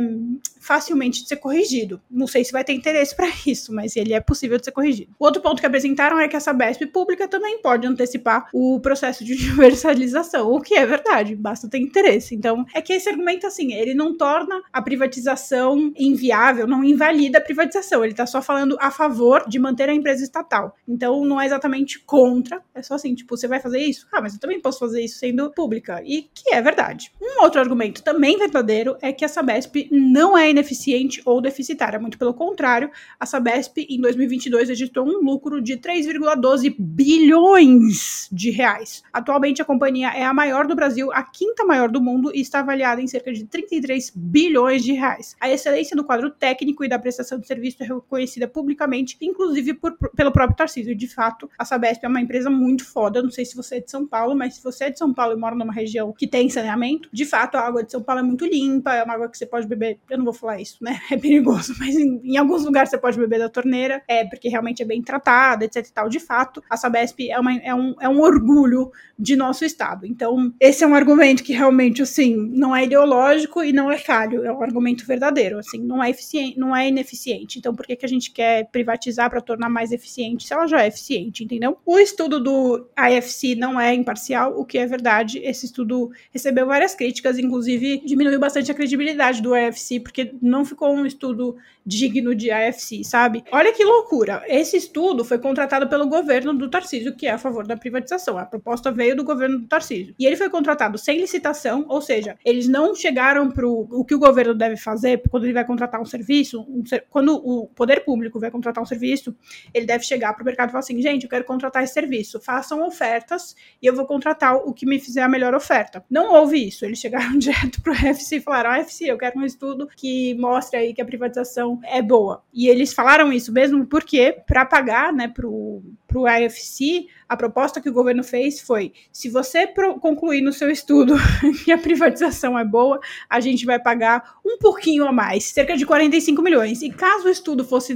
facilmente 0.62 1.24
de 1.24 1.28
ser 1.28 1.38
corrigido. 1.38 2.00
Não 2.10 2.28
sei 2.28 2.44
se 2.44 2.51
vai 2.51 2.63
ter 2.63 2.74
interesse 2.74 3.16
para 3.16 3.28
isso, 3.46 3.74
mas 3.74 3.96
ele 3.96 4.13
é 4.13 4.20
possível 4.20 4.58
de 4.58 4.66
ser 4.66 4.72
corrigido. 4.72 5.13
O 5.20 5.25
outro 5.25 5.42
ponto 5.42 5.60
que 5.60 5.66
apresentaram 5.66 6.20
é 6.20 6.28
que 6.28 6.36
essa 6.36 6.54
BESP 6.54 6.86
pública 6.86 7.28
também 7.28 7.62
pode 7.62 7.88
antecipar 7.88 8.48
o 8.54 8.80
processo 8.80 9.11
de 9.20 9.34
universalização, 9.51 10.51
o 10.51 10.62
que 10.62 10.75
é 10.75 10.86
verdade, 10.86 11.36
basta 11.36 11.70
ter 11.70 11.80
interesse. 11.80 12.36
Então, 12.36 12.65
é 12.74 12.82
que 12.82 12.94
esse 12.94 13.10
argumento, 13.10 13.46
assim, 13.48 13.74
ele 13.74 13.94
não 13.94 14.15
torna 14.17 14.62
a 14.71 14.82
privatização 14.82 15.93
inviável, 15.97 16.67
não 16.67 16.84
invalida 16.84 17.38
a 17.38 17.41
privatização, 17.41 18.04
ele 18.04 18.13
tá 18.13 18.26
só 18.26 18.41
falando 18.41 18.78
a 18.80 18.91
favor 18.91 19.47
de 19.47 19.60
manter 19.60 19.89
a 19.89 19.93
empresa 19.93 20.24
estatal. 20.24 20.76
Então, 20.88 21.26
não 21.26 21.39
é 21.39 21.45
exatamente 21.45 22.00
contra, 22.00 22.62
é 22.74 22.82
só 22.82 22.95
assim, 22.95 23.13
tipo, 23.13 23.36
você 23.36 23.47
vai 23.47 23.60
fazer 23.60 23.80
isso? 23.80 24.08
Ah, 24.12 24.21
mas 24.21 24.34
eu 24.34 24.39
também 24.39 24.60
posso 24.60 24.80
fazer 24.80 25.02
isso 25.02 25.19
sendo 25.19 25.52
pública, 25.52 26.02
e 26.06 26.30
que 26.34 26.54
é 26.54 26.62
verdade. 26.62 27.12
Um 27.21 27.43
outro 27.43 27.60
argumento 27.60 28.04
também 28.04 28.38
verdadeiro 28.38 28.97
é 29.02 29.12
que 29.12 29.26
essa 29.26 29.41
BESP 29.41 29.89
não 29.91 30.38
é 30.38 30.50
ineficiente 30.50 31.21
ou 31.26 31.41
deficitária. 31.41 32.00
Muito 32.00 32.17
pelo 32.17 32.34
contrário, 32.34 32.91
a 33.19 33.26
Sabesp 33.26 33.78
em 33.89 34.00
2022 34.00 34.69
registrou 34.69 35.08
um 35.08 35.24
lucro 35.24 35.62
de 35.62 35.78
3,12 35.78 36.76
bilhões 36.78 38.28
de 38.32 38.52
reais. 38.52 39.01
Atualmente 39.12 39.62
a 39.62 39.66
companhia 39.66 40.10
é 40.10 40.24
a 40.24 40.34
maior 40.34 40.66
do 40.66 40.76
Brasil, 40.76 41.12
a 41.12 41.24
quinta 41.24 41.66
maior 41.66 41.90
do 41.90 42.02
mundo 42.02 42.32
e 42.34 42.42
está 42.42 42.60
avaliada 42.60 43.02
em 43.02 43.08
cerca 43.08 43.32
de 43.32 43.46
33 43.46 44.12
bilhões 44.16 44.84
de 44.84 44.94
reais. 44.94 45.36
A 45.40 45.50
excelência 45.50 45.96
do 45.96 46.04
quadro 46.04 46.30
técnico 46.30 46.84
e 46.84 46.90
da 46.90 47.00
prestação 47.00 47.40
de 47.40 47.48
serviço 47.48 47.84
é 47.84 47.86
reconhecida 47.86 48.48
publicamente, 48.48 49.18
inclusive 49.22 49.74
por, 49.74 49.98
pelo 50.16 50.32
próprio 50.32 50.58
Tarcísio. 50.58 50.96
De 50.96 51.08
fato, 51.08 51.50
a 51.58 51.66
Sabesp 51.66 52.04
é 52.04 52.08
uma 52.08 52.22
empresa 52.22 52.50
muito 52.50 52.86
foda. 52.86 53.22
Não 53.22 53.32
sei 53.32 53.46
se 53.46 53.56
você 53.56 53.76
é 53.76 53.80
de 53.80 53.92
São 53.92 54.06
Paulo, 54.06 54.36
mas 54.36 54.56
se 54.56 54.64
você 54.64 54.86
é 54.86 54.90
de 54.90 54.98
São 54.98 55.14
Paulo 55.14 55.34
e 55.34 55.40
mora 55.40 55.56
numa 55.56 55.74
região 55.74 56.14
que 56.14 56.28
tem 56.28 56.50
saneamento, 56.50 57.10
de 57.12 57.26
fato 57.26 57.56
a 57.56 57.62
água 57.62 57.84
de 57.84 57.92
São 57.92 58.02
Paulo 58.02 58.22
é 58.22 58.24
muito 58.24 58.46
limpa, 58.46 58.94
é 58.94 59.04
uma 59.04 59.14
água 59.14 59.30
que 59.30 59.38
você 59.38 59.46
pode 59.46 59.68
beber. 59.68 60.00
Eu 60.10 60.18
não 60.18 60.26
vou 60.26 60.34
falar 60.34 60.60
isso, 60.60 60.78
né? 60.82 61.00
É 61.12 61.18
perigoso, 61.18 61.76
mas 61.78 61.96
em, 61.96 62.22
em, 62.24 62.38
alguns 62.38 62.64
lugares 62.64 62.90
você 62.90 62.98
pode 62.98 63.18
beber 63.18 63.38
da 63.38 63.50
torneira, 63.50 64.02
é 64.08 64.24
porque 64.24 64.48
realmente 64.48 64.82
é 64.82 64.86
bem 64.86 65.02
tratada, 65.02 65.66
etc 65.66 65.86
e 65.86 65.92
tal. 65.92 66.08
De 66.08 66.20
fato, 66.20 66.64
a 66.70 66.78
Sabesp 66.78 67.30
é, 67.30 67.38
uma, 67.38 67.54
é, 67.58 67.76
um, 67.76 67.96
é 68.00 68.08
um 68.08 68.22
orgulho 68.22 68.90
de 69.17 69.36
nosso 69.36 69.63
estado. 69.63 70.06
Então, 70.06 70.54
esse 70.60 70.84
é 70.84 70.88
um 70.88 70.95
argumento 70.95 71.43
que 71.43 71.54
realmente, 71.54 72.01
assim, 72.01 72.36
não 72.36 72.75
é 72.75 72.86
ideológico 72.86 73.63
e 73.63 73.71
não 73.71 73.91
é 73.91 73.97
falho, 73.97 74.43
é 74.43 74.51
um 74.51 74.63
argumento 74.63 75.06
verdadeiro, 75.06 75.60
assim, 75.60 75.80
não 75.80 76.04
é 76.04 76.10
eficiente, 76.10 76.60
não 76.60 76.75
é 76.75 76.88
ineficiente. 76.88 77.60
Então, 77.60 77.75
por 77.75 77.86
que, 77.86 77.95
que 77.95 78.06
a 78.06 78.10
gente 78.10 78.32
quer 78.32 78.67
privatizar 78.71 79.30
para 79.30 79.41
tornar 79.41 79.69
mais 79.69 79.91
eficiente 79.91 80.47
se 80.47 80.54
ela 80.54 80.67
já 80.67 80.84
é 80.84 80.88
eficiente, 80.88 81.43
entendeu? 81.43 81.77
O 81.86 81.99
estudo 81.99 82.39
do 82.39 82.88
IFC 82.97 83.56
não 83.56 83.80
é 83.80 83.93
imparcial, 83.93 84.60
o 84.60 84.65
que 84.65 84.77
é 84.77 84.86
verdade. 84.86 85.39
Esse 85.43 85.65
estudo 85.65 86.12
recebeu 86.32 86.65
várias 86.65 86.95
críticas, 86.95 87.38
inclusive 87.38 88.01
diminuiu 88.06 88.39
bastante 88.39 88.71
a 88.71 88.75
credibilidade 88.75 89.41
do 89.41 89.56
IFC, 89.56 89.99
porque 89.99 90.34
não 90.41 90.65
ficou 90.65 90.91
um 90.93 91.06
estudo 91.06 91.56
digno 91.86 92.34
de 92.34 92.51
AFC, 92.51 93.04
sabe? 93.04 93.43
Olha 93.51 93.73
que 93.73 93.84
loucura. 93.84 94.43
Esse 94.47 94.77
estudo 94.77 95.25
foi 95.25 95.39
contratado 95.39 95.88
pelo 95.88 96.08
governo 96.08 96.54
do 96.54 96.69
Tarcísio, 96.69 97.15
que 97.15 97.27
é 97.27 97.32
a 97.32 97.38
favor 97.38 97.65
da 97.65 97.75
privatização. 97.75 98.38
A 98.38 98.45
proposta 98.45 98.81
veio 98.89 99.15
do 99.15 99.24
governo 99.24 99.60
do 99.60 99.67
Tarcísio. 99.67 100.15
E 100.17 100.26
ele 100.26 100.38
foi 100.38 100.50
contratado 100.50 100.98
sem 100.98 101.20
licitação, 101.20 101.86
ou 101.89 102.02
seja, 102.02 102.38
eles 102.46 102.67
não 102.67 102.96
chegaram 102.96 103.52
para 103.52 103.67
o 103.67 104.06
que 104.06 104.15
o 104.15 104.20
governo 104.20 104.56
deve 104.56 104.78
fazer 104.78 105.22
quando 105.30 105.44
ele 105.44 105.54
vai 105.54 105.65
contratar 105.65 106.00
um 106.00 106.06
serviço. 106.06 106.62
Um, 106.62 106.84
quando 107.10 107.36
o 107.36 107.67
poder 107.67 108.06
público 108.06 108.39
vai 108.39 108.50
contratar 108.50 108.82
um 108.82 108.88
serviço, 108.88 109.36
ele 109.74 109.86
deve 109.86 110.06
chegar 110.06 110.34
para 110.34 110.44
o 110.44 110.46
mercado 110.46 110.70
e 110.70 110.72
falar 110.72 110.80
assim: 110.80 111.02
gente, 111.02 111.24
eu 111.24 111.30
quero 111.30 111.44
contratar 111.44 111.84
esse 111.84 111.94
serviço, 111.94 112.39
façam 112.39 112.86
ofertas 112.86 113.56
e 113.82 113.86
eu 113.86 113.94
vou 113.94 114.06
contratar 114.06 114.56
o 114.56 114.74
que 114.74 114.86
me 114.86 115.00
fizer 115.00 115.22
a 115.22 115.30
melhor 115.30 115.54
oferta. 115.54 116.04
Não 116.10 116.34
houve 116.34 116.67
isso. 116.67 116.86
Eles 116.86 117.00
chegaram 117.00 117.36
direto 117.38 117.82
para 117.82 117.91
o 117.91 117.96
FC 117.96 118.38
e 118.38 118.41
falaram: 118.41 118.72
ah, 118.72 118.80
FC, 118.80 119.12
eu 119.12 119.17
quero 119.17 119.38
um 119.38 119.46
estudo 119.46 119.88
que 119.96 120.34
mostre 120.36 120.80
aí 120.80 120.94
que 120.94 121.02
a 121.02 121.06
privatização 121.06 121.80
é 121.84 122.02
boa. 122.02 122.44
E 122.54 122.67
eles 122.67 122.94
falaram 122.94 123.32
isso 123.34 123.52
mesmo 123.52 123.86
porque, 123.86 124.38
para 124.48 124.65
pagar 124.65 125.12
né, 125.12 125.28
para 125.28 125.48
o 125.48 125.84
IFC, 126.13 127.08
a 127.32 127.38
proposta 127.38 127.80
que 127.80 127.89
o 127.89 127.94
governo 127.94 128.26
fez 128.26 128.60
foi: 128.60 128.91
se 129.10 129.30
você 129.30 129.65
concluir 130.02 130.41
no 130.41 130.52
seu 130.52 130.70
estudo 130.70 131.15
que 131.63 131.72
a 131.72 131.78
privatização 131.78 132.60
é 132.60 132.65
boa, 132.65 133.00
a 133.30 133.39
gente 133.39 133.65
vai 133.65 133.80
pagar 133.80 134.36
um 134.46 134.58
pouquinho 134.58 135.08
a 135.08 135.13
mais, 135.13 135.46
cerca 135.46 135.78
de 135.78 135.86
45 135.86 136.41
milhões. 136.41 136.82
E 136.82 136.89
caso 136.89 137.28
o 137.28 137.30
estudo 137.30 137.63
fosse 137.63 137.96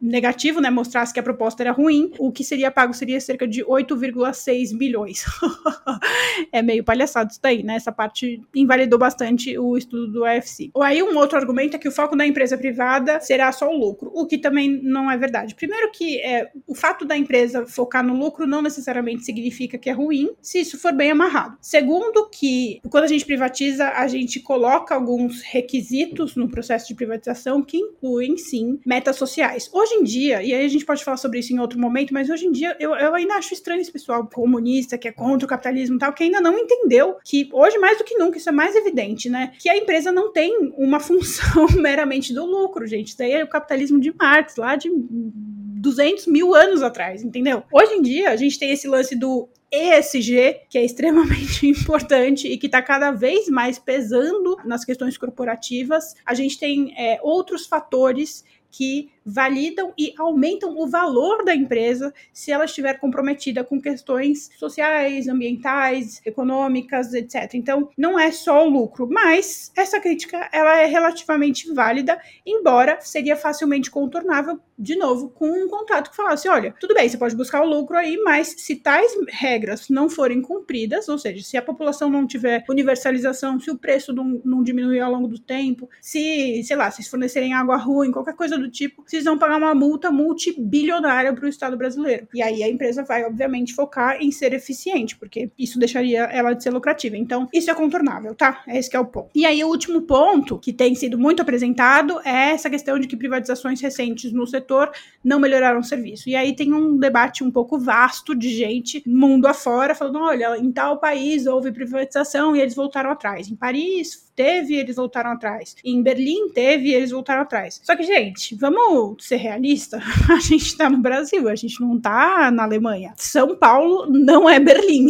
negativo, 0.00 0.60
né, 0.60 0.70
mostrasse 0.70 1.12
que 1.12 1.20
a 1.20 1.22
proposta 1.22 1.62
era 1.62 1.72
ruim, 1.72 2.12
o 2.18 2.32
que 2.32 2.44
seria 2.44 2.70
pago 2.70 2.94
seria 2.94 3.20
cerca 3.20 3.46
de 3.46 3.64
8,6 3.64 4.76
bilhões. 4.76 5.24
é 6.52 6.62
meio 6.62 6.84
palhaçado 6.84 7.30
isso 7.30 7.40
daí, 7.42 7.62
né? 7.62 7.76
Essa 7.76 7.92
parte 7.92 8.40
invalidou 8.54 8.98
bastante 8.98 9.58
o 9.58 9.76
estudo 9.76 10.10
do 10.12 10.24
AFC. 10.24 10.70
Ou 10.74 10.82
aí 10.82 11.02
um 11.02 11.16
outro 11.16 11.38
argumento 11.38 11.76
é 11.76 11.78
que 11.78 11.88
o 11.88 11.92
foco 11.92 12.16
da 12.16 12.26
empresa 12.26 12.56
privada 12.56 13.20
será 13.20 13.50
só 13.52 13.68
o 13.68 13.76
lucro, 13.76 14.10
o 14.14 14.26
que 14.26 14.38
também 14.38 14.80
não 14.82 15.10
é 15.10 15.16
verdade. 15.16 15.54
Primeiro 15.54 15.90
que 15.92 16.20
é, 16.20 16.50
o 16.66 16.74
fato 16.74 17.04
da 17.04 17.16
empresa 17.16 17.66
focar 17.66 18.04
no 18.04 18.16
lucro 18.16 18.46
não 18.46 18.62
necessariamente 18.62 19.24
significa 19.24 19.78
que 19.78 19.90
é 19.90 19.92
ruim, 19.92 20.30
se 20.40 20.60
isso 20.60 20.78
for 20.78 20.92
bem 20.92 21.10
amarrado. 21.10 21.56
Segundo 21.60 22.28
que 22.30 22.80
quando 22.90 23.04
a 23.04 23.08
gente 23.08 23.24
privatiza, 23.24 23.88
a 23.90 24.06
gente 24.06 24.40
coloca 24.40 24.94
alguns 24.94 25.42
requisitos 25.42 26.36
no 26.36 26.48
processo 26.48 26.88
de 26.88 26.94
privatização 26.94 27.62
que 27.62 27.76
incluem 27.76 28.36
sim 28.36 28.78
metas 28.86 29.16
sociais. 29.16 29.68
Hoje 29.72 29.87
em 29.94 30.02
dia, 30.02 30.42
e 30.42 30.54
aí 30.54 30.64
a 30.64 30.68
gente 30.68 30.84
pode 30.84 31.04
falar 31.04 31.16
sobre 31.16 31.38
isso 31.38 31.52
em 31.52 31.58
outro 31.58 31.78
momento, 31.78 32.12
mas 32.12 32.30
hoje 32.30 32.46
em 32.46 32.52
dia 32.52 32.76
eu, 32.78 32.94
eu 32.94 33.14
ainda 33.14 33.34
acho 33.34 33.54
estranho 33.54 33.80
esse 33.80 33.92
pessoal 33.92 34.26
comunista 34.26 34.96
que 34.98 35.08
é 35.08 35.12
contra 35.12 35.46
o 35.46 35.48
capitalismo 35.48 35.96
e 35.96 35.98
tal, 35.98 36.12
que 36.12 36.24
ainda 36.24 36.40
não 36.40 36.58
entendeu 36.58 37.16
que 37.24 37.48
hoje 37.52 37.78
mais 37.78 37.98
do 37.98 38.04
que 38.04 38.16
nunca 38.16 38.38
isso 38.38 38.48
é 38.48 38.52
mais 38.52 38.74
evidente, 38.74 39.28
né? 39.28 39.52
Que 39.58 39.68
a 39.68 39.76
empresa 39.76 40.12
não 40.12 40.32
tem 40.32 40.72
uma 40.76 41.00
função 41.00 41.66
meramente 41.76 42.32
do 42.32 42.44
lucro, 42.44 42.86
gente. 42.86 43.08
Isso 43.08 43.18
daí 43.18 43.32
é 43.32 43.44
o 43.44 43.48
capitalismo 43.48 44.00
de 44.00 44.14
Marx, 44.14 44.56
lá 44.56 44.76
de 44.76 44.90
200 44.90 46.26
mil 46.26 46.54
anos 46.54 46.82
atrás, 46.82 47.22
entendeu? 47.22 47.62
Hoje 47.72 47.94
em 47.94 48.02
dia, 48.02 48.30
a 48.30 48.36
gente 48.36 48.58
tem 48.58 48.70
esse 48.70 48.88
lance 48.88 49.14
do 49.14 49.48
ESG, 49.70 50.62
que 50.68 50.78
é 50.78 50.84
extremamente 50.84 51.66
importante 51.68 52.48
e 52.48 52.56
que 52.56 52.66
está 52.66 52.82
cada 52.82 53.10
vez 53.10 53.48
mais 53.48 53.78
pesando 53.78 54.56
nas 54.64 54.84
questões 54.84 55.16
corporativas. 55.16 56.14
A 56.24 56.34
gente 56.34 56.58
tem 56.58 56.94
é, 56.98 57.18
outros 57.22 57.66
fatores 57.66 58.44
que 58.70 59.10
validam 59.28 59.92
e 59.98 60.14
aumentam 60.18 60.74
o 60.78 60.88
valor 60.88 61.44
da 61.44 61.54
empresa 61.54 62.12
se 62.32 62.50
ela 62.50 62.64
estiver 62.64 62.98
comprometida 62.98 63.62
com 63.62 63.80
questões 63.80 64.50
sociais, 64.58 65.28
ambientais, 65.28 66.20
econômicas, 66.24 67.12
etc. 67.12 67.54
Então, 67.54 67.90
não 67.96 68.18
é 68.18 68.32
só 68.32 68.66
o 68.66 68.70
lucro, 68.70 69.06
mas 69.10 69.70
essa 69.76 70.00
crítica 70.00 70.48
ela 70.50 70.80
é 70.80 70.86
relativamente 70.86 71.72
válida, 71.72 72.18
embora 72.46 72.98
seria 73.00 73.36
facilmente 73.36 73.90
contornável, 73.90 74.58
de 74.78 74.96
novo, 74.96 75.28
com 75.30 75.46
um 75.46 75.68
contrato 75.68 76.10
que 76.10 76.16
falasse, 76.16 76.48
olha, 76.48 76.74
tudo 76.80 76.94
bem, 76.94 77.08
você 77.08 77.18
pode 77.18 77.36
buscar 77.36 77.62
o 77.62 77.68
lucro 77.68 77.96
aí, 77.96 78.16
mas 78.24 78.54
se 78.56 78.76
tais 78.76 79.12
regras 79.28 79.88
não 79.88 80.08
forem 80.08 80.40
cumpridas, 80.40 81.08
ou 81.08 81.18
seja, 81.18 81.44
se 81.44 81.56
a 81.56 81.62
população 81.62 82.08
não 82.08 82.26
tiver 82.26 82.64
universalização, 82.68 83.60
se 83.60 83.70
o 83.70 83.76
preço 83.76 84.12
não, 84.12 84.40
não 84.44 84.62
diminuir 84.62 85.00
ao 85.00 85.12
longo 85.12 85.28
do 85.28 85.38
tempo, 85.38 85.90
se, 86.00 86.62
sei 86.64 86.76
lá, 86.76 86.90
se 86.90 87.08
fornecerem 87.08 87.52
água 87.52 87.76
ruim, 87.76 88.12
qualquer 88.12 88.34
coisa 88.34 88.56
do 88.56 88.70
tipo, 88.70 89.02
se 89.06 89.17
precisam 89.18 89.36
pagar 89.36 89.58
uma 89.58 89.74
multa 89.74 90.10
multibilionária 90.10 91.32
para 91.32 91.44
o 91.44 91.48
Estado 91.48 91.76
brasileiro. 91.76 92.28
E 92.32 92.40
aí 92.40 92.62
a 92.62 92.68
empresa 92.68 93.02
vai, 93.02 93.24
obviamente, 93.24 93.74
focar 93.74 94.18
em 94.20 94.30
ser 94.30 94.52
eficiente, 94.52 95.16
porque 95.16 95.50
isso 95.58 95.78
deixaria 95.78 96.22
ela 96.24 96.52
de 96.52 96.62
ser 96.62 96.70
lucrativa. 96.70 97.16
Então, 97.16 97.48
isso 97.52 97.70
é 97.70 97.74
contornável, 97.74 98.34
tá? 98.34 98.62
É 98.66 98.78
esse 98.78 98.88
que 98.88 98.96
é 98.96 99.00
o 99.00 99.04
ponto. 99.04 99.30
E 99.34 99.44
aí, 99.44 99.62
o 99.64 99.68
último 99.68 100.02
ponto, 100.02 100.58
que 100.58 100.72
tem 100.72 100.94
sido 100.94 101.18
muito 101.18 101.42
apresentado, 101.42 102.20
é 102.24 102.50
essa 102.50 102.70
questão 102.70 102.98
de 102.98 103.08
que 103.08 103.16
privatizações 103.16 103.80
recentes 103.80 104.32
no 104.32 104.46
setor 104.46 104.90
não 105.24 105.40
melhoraram 105.40 105.80
o 105.80 105.84
serviço. 105.84 106.28
E 106.28 106.36
aí 106.36 106.54
tem 106.54 106.72
um 106.72 106.96
debate 106.96 107.42
um 107.42 107.50
pouco 107.50 107.78
vasto 107.78 108.34
de 108.36 108.50
gente, 108.50 109.02
mundo 109.04 109.46
afora, 109.46 109.94
falando: 109.94 110.20
olha, 110.20 110.56
em 110.56 110.70
tal 110.70 110.98
país 111.00 111.46
houve 111.46 111.72
privatização 111.72 112.54
e 112.54 112.60
eles 112.60 112.74
voltaram 112.74 113.10
atrás. 113.10 113.50
Em 113.50 113.56
Paris 113.56 114.27
teve 114.38 114.74
e 114.74 114.76
eles 114.76 114.94
voltaram 114.94 115.32
atrás. 115.32 115.74
Em 115.84 116.00
Berlim 116.00 116.50
teve 116.50 116.90
e 116.90 116.94
eles 116.94 117.10
voltaram 117.10 117.42
atrás. 117.42 117.80
Só 117.82 117.96
que, 117.96 118.04
gente, 118.04 118.54
vamos 118.54 119.16
ser 119.26 119.34
realistas. 119.34 120.00
A 120.30 120.38
gente 120.38 120.76
tá 120.76 120.88
no 120.88 120.98
Brasil, 120.98 121.48
a 121.48 121.54
gente 121.56 121.80
não 121.80 121.98
tá 121.98 122.50
na 122.50 122.62
Alemanha. 122.62 123.14
São 123.16 123.56
Paulo 123.56 124.06
não 124.06 124.48
é 124.48 124.60
Berlim. 124.60 125.08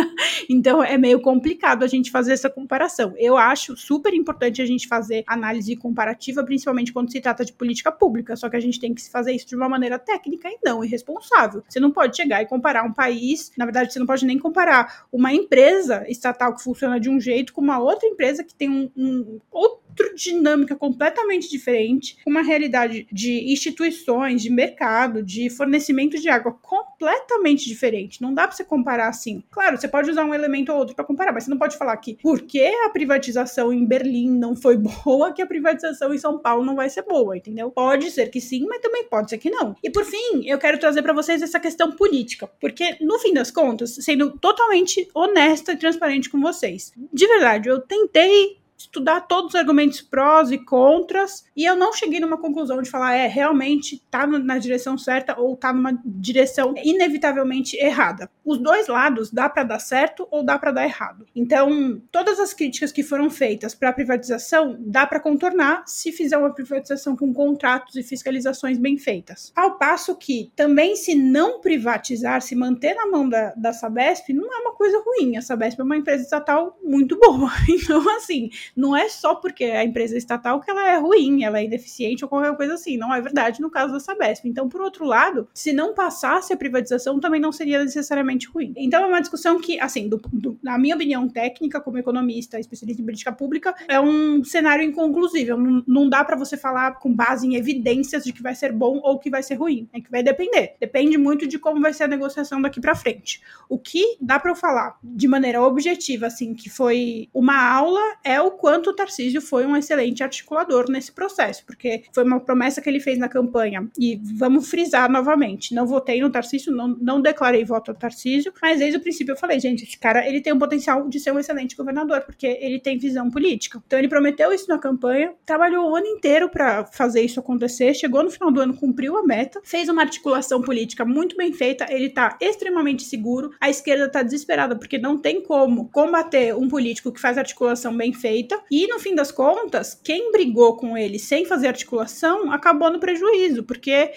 então 0.48 0.82
é 0.82 0.96
meio 0.96 1.20
complicado 1.20 1.82
a 1.82 1.86
gente 1.86 2.10
fazer 2.10 2.32
essa 2.32 2.48
comparação. 2.48 3.12
Eu 3.18 3.36
acho 3.36 3.76
super 3.76 4.14
importante 4.14 4.62
a 4.62 4.66
gente 4.66 4.88
fazer 4.88 5.22
análise 5.26 5.76
comparativa, 5.76 6.42
principalmente 6.42 6.92
quando 6.92 7.12
se 7.12 7.20
trata 7.20 7.44
de 7.44 7.52
política 7.52 7.92
pública. 7.92 8.36
Só 8.36 8.48
que 8.48 8.56
a 8.56 8.60
gente 8.60 8.80
tem 8.80 8.94
que 8.94 9.10
fazer 9.10 9.32
isso 9.32 9.48
de 9.48 9.56
uma 9.56 9.68
maneira 9.68 9.98
técnica 9.98 10.48
e 10.48 10.58
não 10.64 10.82
irresponsável. 10.82 11.62
Você 11.68 11.80
não 11.80 11.90
pode 11.90 12.16
chegar 12.16 12.40
e 12.40 12.46
comparar 12.46 12.84
um 12.84 12.92
país, 12.92 13.52
na 13.58 13.66
verdade, 13.66 13.92
você 13.92 13.98
não 13.98 14.06
pode 14.06 14.24
nem 14.24 14.38
comparar 14.38 15.04
uma 15.12 15.32
empresa 15.34 16.04
estatal 16.08 16.54
que 16.54 16.62
funciona 16.62 16.98
de 16.98 17.10
um 17.10 17.20
jeito 17.20 17.52
com 17.52 17.60
uma 17.60 17.78
outra 17.78 18.08
empresa 18.08 18.42
que 18.42 18.54
tem 18.62 18.70
um, 18.70 18.92
um 18.96 19.40
outra 19.50 19.81
dinâmica 20.14 20.76
completamente 20.76 21.48
diferente, 21.50 22.16
uma 22.26 22.42
realidade 22.42 23.06
de 23.10 23.52
instituições, 23.52 24.42
de 24.42 24.50
mercado, 24.50 25.22
de 25.22 25.50
fornecimento 25.50 26.18
de 26.18 26.28
água 26.28 26.52
completamente 26.52 27.66
diferente. 27.66 28.20
Não 28.20 28.34
dá 28.34 28.46
para 28.46 28.56
você 28.56 28.64
comparar 28.64 29.08
assim. 29.08 29.42
Claro, 29.50 29.76
você 29.76 29.88
pode 29.88 30.10
usar 30.10 30.24
um 30.24 30.34
elemento 30.34 30.72
ou 30.72 30.78
outro 30.78 30.94
para 30.94 31.04
comparar, 31.04 31.32
mas 31.32 31.44
você 31.44 31.50
não 31.50 31.58
pode 31.58 31.76
falar 31.76 31.96
que 31.96 32.18
porque 32.22 32.62
a 32.84 32.90
privatização 32.90 33.72
em 33.72 33.84
Berlim 33.84 34.30
não 34.30 34.54
foi 34.54 34.76
boa, 35.04 35.32
que 35.32 35.42
a 35.42 35.46
privatização 35.46 36.14
em 36.14 36.18
São 36.18 36.38
Paulo 36.38 36.64
não 36.64 36.76
vai 36.76 36.88
ser 36.88 37.02
boa, 37.02 37.36
entendeu? 37.36 37.70
Pode 37.70 38.10
ser 38.10 38.30
que 38.30 38.40
sim, 38.40 38.66
mas 38.66 38.80
também 38.80 39.04
pode 39.04 39.30
ser 39.30 39.38
que 39.38 39.50
não. 39.50 39.76
E 39.82 39.90
por 39.90 40.04
fim, 40.04 40.46
eu 40.46 40.58
quero 40.58 40.78
trazer 40.78 41.02
para 41.02 41.12
vocês 41.12 41.42
essa 41.42 41.60
questão 41.60 41.92
política, 41.92 42.48
porque 42.60 42.96
no 43.00 43.18
fim 43.18 43.32
das 43.32 43.50
contas, 43.50 43.96
sendo 44.00 44.38
totalmente 44.38 45.08
honesta 45.14 45.72
e 45.72 45.76
transparente 45.76 46.30
com 46.30 46.40
vocês, 46.40 46.92
de 47.12 47.26
verdade, 47.26 47.68
eu 47.68 47.80
tentei 47.80 48.61
estudar 48.82 49.22
todos 49.22 49.50
os 49.50 49.54
argumentos 49.54 50.00
prós 50.00 50.50
e 50.50 50.58
contras, 50.58 51.44
e 51.56 51.64
eu 51.64 51.76
não 51.76 51.92
cheguei 51.92 52.20
numa 52.20 52.38
conclusão 52.38 52.82
de 52.82 52.90
falar, 52.90 53.14
é, 53.14 53.26
realmente 53.26 54.02
tá 54.10 54.26
na 54.26 54.58
direção 54.58 54.96
certa 54.98 55.38
ou 55.38 55.56
tá 55.56 55.72
numa 55.72 55.98
direção 56.04 56.74
inevitavelmente 56.82 57.76
errada. 57.76 58.30
Os 58.44 58.58
dois 58.58 58.88
lados 58.88 59.30
dá 59.30 59.48
para 59.48 59.62
dar 59.62 59.78
certo 59.78 60.26
ou 60.30 60.42
dá 60.42 60.58
para 60.58 60.72
dar 60.72 60.84
errado. 60.84 61.26
Então, 61.34 62.02
todas 62.10 62.40
as 62.40 62.52
críticas 62.52 62.92
que 62.92 63.02
foram 63.02 63.30
feitas 63.30 63.74
para 63.74 63.90
a 63.90 63.92
privatização 63.92 64.76
dá 64.80 65.06
para 65.06 65.20
contornar 65.20 65.84
se 65.86 66.12
fizer 66.12 66.36
uma 66.36 66.52
privatização 66.52 67.16
com 67.16 67.32
contratos 67.32 67.96
e 67.96 68.02
fiscalizações 68.02 68.78
bem 68.78 68.98
feitas. 68.98 69.52
Ao 69.54 69.78
passo 69.78 70.16
que 70.16 70.50
também 70.56 70.96
se 70.96 71.14
não 71.14 71.60
privatizar, 71.60 72.42
se 72.42 72.54
manter 72.54 72.94
na 72.94 73.06
mão 73.06 73.28
da, 73.28 73.52
da 73.54 73.72
Sabesp, 73.72 74.32
não 74.32 74.52
é 74.52 74.58
uma 74.58 74.74
coisa 74.74 75.02
ruim. 75.04 75.36
A 75.36 75.42
Sabesp 75.42 75.80
é 75.80 75.84
uma 75.84 75.96
empresa 75.96 76.22
estatal 76.22 76.78
muito 76.82 77.18
boa. 77.18 77.50
Então, 77.82 78.08
assim, 78.16 78.50
não 78.76 78.96
é 78.96 79.08
só 79.08 79.34
porque 79.34 79.64
a 79.64 79.84
empresa 79.84 80.16
estatal 80.16 80.60
que 80.60 80.70
ela 80.70 80.88
é 80.88 80.96
ruim, 80.96 81.44
ela 81.44 81.58
é 81.58 81.64
ineficiente 81.64 82.24
ou 82.24 82.28
qualquer 82.28 82.56
coisa 82.56 82.74
assim. 82.74 82.96
Não 82.96 83.12
é 83.12 83.20
verdade 83.20 83.60
no 83.60 83.70
caso 83.70 83.92
da 83.92 84.00
Sabesp. 84.00 84.46
Então, 84.46 84.68
por 84.68 84.80
outro 84.80 85.04
lado, 85.04 85.48
se 85.54 85.72
não 85.72 85.94
passasse 85.94 86.52
a 86.52 86.56
privatização, 86.56 87.20
também 87.20 87.40
não 87.40 87.52
seria 87.52 87.82
necessariamente 87.82 88.48
ruim. 88.48 88.72
Então, 88.76 89.02
é 89.02 89.06
uma 89.06 89.20
discussão 89.20 89.60
que, 89.60 89.78
assim, 89.80 90.08
do, 90.08 90.20
do, 90.32 90.58
na 90.62 90.78
minha 90.78 90.94
opinião 90.94 91.28
técnica, 91.28 91.80
como 91.80 91.98
economista, 91.98 92.58
especialista 92.58 93.02
em 93.02 93.04
política 93.04 93.32
pública, 93.32 93.74
é 93.88 94.00
um 94.00 94.42
cenário 94.44 94.84
inconclusível. 94.84 95.56
Não, 95.56 95.84
não 95.86 96.08
dá 96.08 96.24
para 96.24 96.36
você 96.36 96.56
falar 96.56 96.98
com 96.98 97.12
base 97.12 97.46
em 97.46 97.56
evidências 97.56 98.24
de 98.24 98.32
que 98.32 98.42
vai 98.42 98.54
ser 98.54 98.72
bom 98.72 99.00
ou 99.02 99.18
que 99.18 99.30
vai 99.30 99.42
ser 99.42 99.54
ruim. 99.54 99.88
É 99.92 100.00
que 100.00 100.10
vai 100.10 100.22
depender. 100.22 100.74
Depende 100.80 101.18
muito 101.18 101.46
de 101.46 101.58
como 101.58 101.80
vai 101.80 101.92
ser 101.92 102.04
a 102.04 102.08
negociação 102.08 102.60
daqui 102.60 102.80
para 102.80 102.94
frente. 102.94 103.42
O 103.68 103.78
que 103.78 104.16
dá 104.20 104.38
para 104.38 104.50
eu 104.50 104.56
falar 104.56 104.98
de 105.02 105.28
maneira 105.28 105.62
objetiva, 105.62 106.26
assim, 106.26 106.54
que 106.54 106.70
foi 106.70 107.28
uma 107.32 107.60
aula, 107.60 108.00
é 108.24 108.40
o 108.40 108.50
quanto 108.62 108.90
o 108.90 108.92
Tarcísio 108.92 109.40
foi 109.40 109.66
um 109.66 109.76
excelente 109.76 110.22
articulador 110.22 110.88
nesse 110.88 111.10
processo, 111.10 111.66
porque 111.66 112.04
foi 112.12 112.22
uma 112.22 112.38
promessa 112.38 112.80
que 112.80 112.88
ele 112.88 113.00
fez 113.00 113.18
na 113.18 113.28
campanha. 113.28 113.90
E 113.98 114.20
vamos 114.38 114.70
frisar 114.70 115.10
novamente: 115.10 115.74
não 115.74 115.84
votei 115.84 116.20
no 116.20 116.30
Tarcísio, 116.30 116.72
não, 116.72 116.96
não 117.00 117.20
declarei 117.20 117.64
voto 117.64 117.90
ao 117.90 117.96
Tarcísio, 117.96 118.52
mas 118.62 118.78
desde 118.78 118.98
o 118.98 119.00
princípio 119.00 119.32
eu 119.32 119.36
falei, 119.36 119.58
gente, 119.58 119.82
esse 119.82 119.98
cara 119.98 120.24
ele 120.28 120.40
tem 120.40 120.52
um 120.52 120.60
potencial 120.60 121.08
de 121.08 121.18
ser 121.18 121.32
um 121.32 121.40
excelente 121.40 121.74
governador, 121.74 122.20
porque 122.20 122.46
ele 122.60 122.78
tem 122.78 122.96
visão 122.96 123.28
política. 123.28 123.82
Então 123.84 123.98
ele 123.98 124.06
prometeu 124.06 124.52
isso 124.52 124.68
na 124.68 124.78
campanha, 124.78 125.34
trabalhou 125.44 125.90
o 125.90 125.96
ano 125.96 126.06
inteiro 126.06 126.48
para 126.48 126.84
fazer 126.84 127.22
isso 127.22 127.40
acontecer, 127.40 127.92
chegou 127.94 128.22
no 128.22 128.30
final 128.30 128.52
do 128.52 128.60
ano, 128.60 128.76
cumpriu 128.76 129.18
a 129.18 129.24
meta, 129.24 129.60
fez 129.64 129.88
uma 129.88 130.02
articulação 130.02 130.62
política 130.62 131.04
muito 131.04 131.36
bem 131.36 131.52
feita, 131.52 131.92
ele 131.92 132.10
tá 132.10 132.38
extremamente 132.40 133.02
seguro, 133.02 133.50
a 133.60 133.68
esquerda 133.68 134.08
tá 134.08 134.22
desesperada 134.22 134.76
porque 134.76 134.98
não 134.98 135.18
tem 135.18 135.42
como 135.42 135.88
combater 135.88 136.54
um 136.54 136.68
político 136.68 137.10
que 137.10 137.20
faz 137.20 137.36
articulação 137.36 137.96
bem 137.96 138.12
feita 138.12 138.51
e 138.70 138.86
no 138.86 138.98
fim 138.98 139.14
das 139.14 139.30
contas, 139.30 139.98
quem 140.02 140.32
brigou 140.32 140.76
com 140.76 140.96
ele 140.96 141.18
sem 141.18 141.44
fazer 141.44 141.68
articulação 141.68 142.50
acabou 142.50 142.90
no 142.90 143.00
prejuízo, 143.00 143.62
porque 143.62 144.12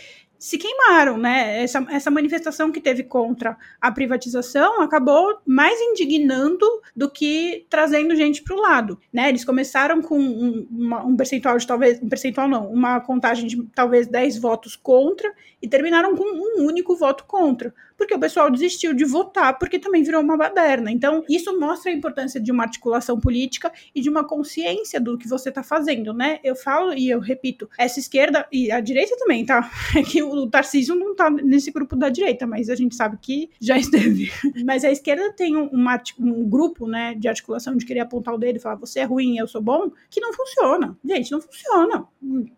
se 0.46 0.60
queimaram, 0.60 1.18
né? 1.18 1.64
Essa, 1.64 1.84
essa 1.90 2.12
manifestação 2.12 2.72
que 2.72 2.80
teve 2.80 3.02
contra 3.02 3.58
a 3.82 3.92
privatização 3.92 4.80
acabou 4.80 5.40
mais 5.44 5.82
indignando 5.82 6.68
do 6.96 7.10
que 7.10 7.66
trazendo 7.68 8.16
gente 8.16 8.44
para 8.44 8.56
o 8.56 8.62
lado, 8.62 9.00
né? 9.12 9.28
Eles 9.28 9.44
começaram 9.44 10.04
com 10.04 10.20
um, 10.20 10.68
uma, 10.70 11.04
um, 11.04 11.18
percentual 11.18 11.58
de 11.58 11.66
talvez, 11.66 12.00
um 12.00 12.08
percentual 12.08 12.48
não, 12.48 12.72
uma 12.72 13.02
contagem 13.02 13.48
de 13.48 13.64
talvez 13.74 14.06
10 14.06 14.38
votos 14.38 14.76
contra 14.76 15.34
e 15.60 15.68
terminaram 15.68 16.16
com 16.16 16.24
um 16.24 16.64
único 16.64 16.96
voto 16.96 17.24
contra 17.26 17.74
porque 17.98 18.14
o 18.14 18.20
pessoal 18.20 18.50
desistiu 18.50 18.94
de 18.94 19.06
votar, 19.06 19.58
porque 19.58 19.80
também 19.80 20.04
virou 20.04 20.22
uma 20.22 20.38
baderna. 20.38 20.92
Então, 20.92 21.24
isso 21.30 21.58
mostra 21.60 21.92
a 21.92 21.94
importância 21.94 22.40
de 22.40 22.52
uma 22.52 22.64
articulação 22.64 23.20
política 23.20 23.72
e 23.94 24.02
de 24.02 24.10
uma 24.10 24.24
consciência 24.24 25.00
do 25.00 25.18
que 25.18 25.28
você 25.28 25.50
está 25.50 25.64
fazendo, 25.64 26.14
né? 26.14 26.40
Eu 26.44 26.56
falo 26.56 26.94
e 26.94 27.10
eu 27.10 27.20
repito, 27.20 27.70
essa 27.78 28.00
esquerda 28.00 28.46
e 28.52 28.72
a 28.72 28.80
direita 28.80 29.16
também, 29.18 29.46
tá? 29.46 29.72
É 29.96 30.04
que 30.04 30.22
o 30.22 30.34
Tarcísio 30.50 30.96
não 30.96 31.16
tá 31.16 31.30
nesse 31.30 31.72
grupo 31.72 31.96
da 31.96 32.10
direita, 32.10 32.46
mas 32.46 32.70
a 32.70 32.76
gente 32.76 32.96
sabe 32.96 33.18
que 33.22 33.50
já 33.60 33.78
esteve. 33.80 34.32
Mas 34.66 34.84
a 34.84 34.92
esquerda 34.92 35.32
tem 35.34 35.56
um, 35.56 35.68
uma, 35.68 36.02
um 36.20 36.48
grupo, 36.48 36.88
né, 36.88 37.16
de 37.16 37.28
articulação 37.28 37.76
de 37.76 37.86
querer 37.86 38.02
apontar 38.02 38.34
o 38.34 38.38
dedo 38.38 38.58
e 38.58 38.60
falar 38.60 38.76
você 38.76 39.00
é 39.00 39.04
ruim, 39.04 39.38
eu 39.38 39.48
sou 39.48 39.62
bom, 39.62 39.92
que 40.10 40.20
não 40.20 40.34
funciona. 40.34 40.98
Gente, 41.04 41.32
não 41.32 41.42
funciona 41.42 42.08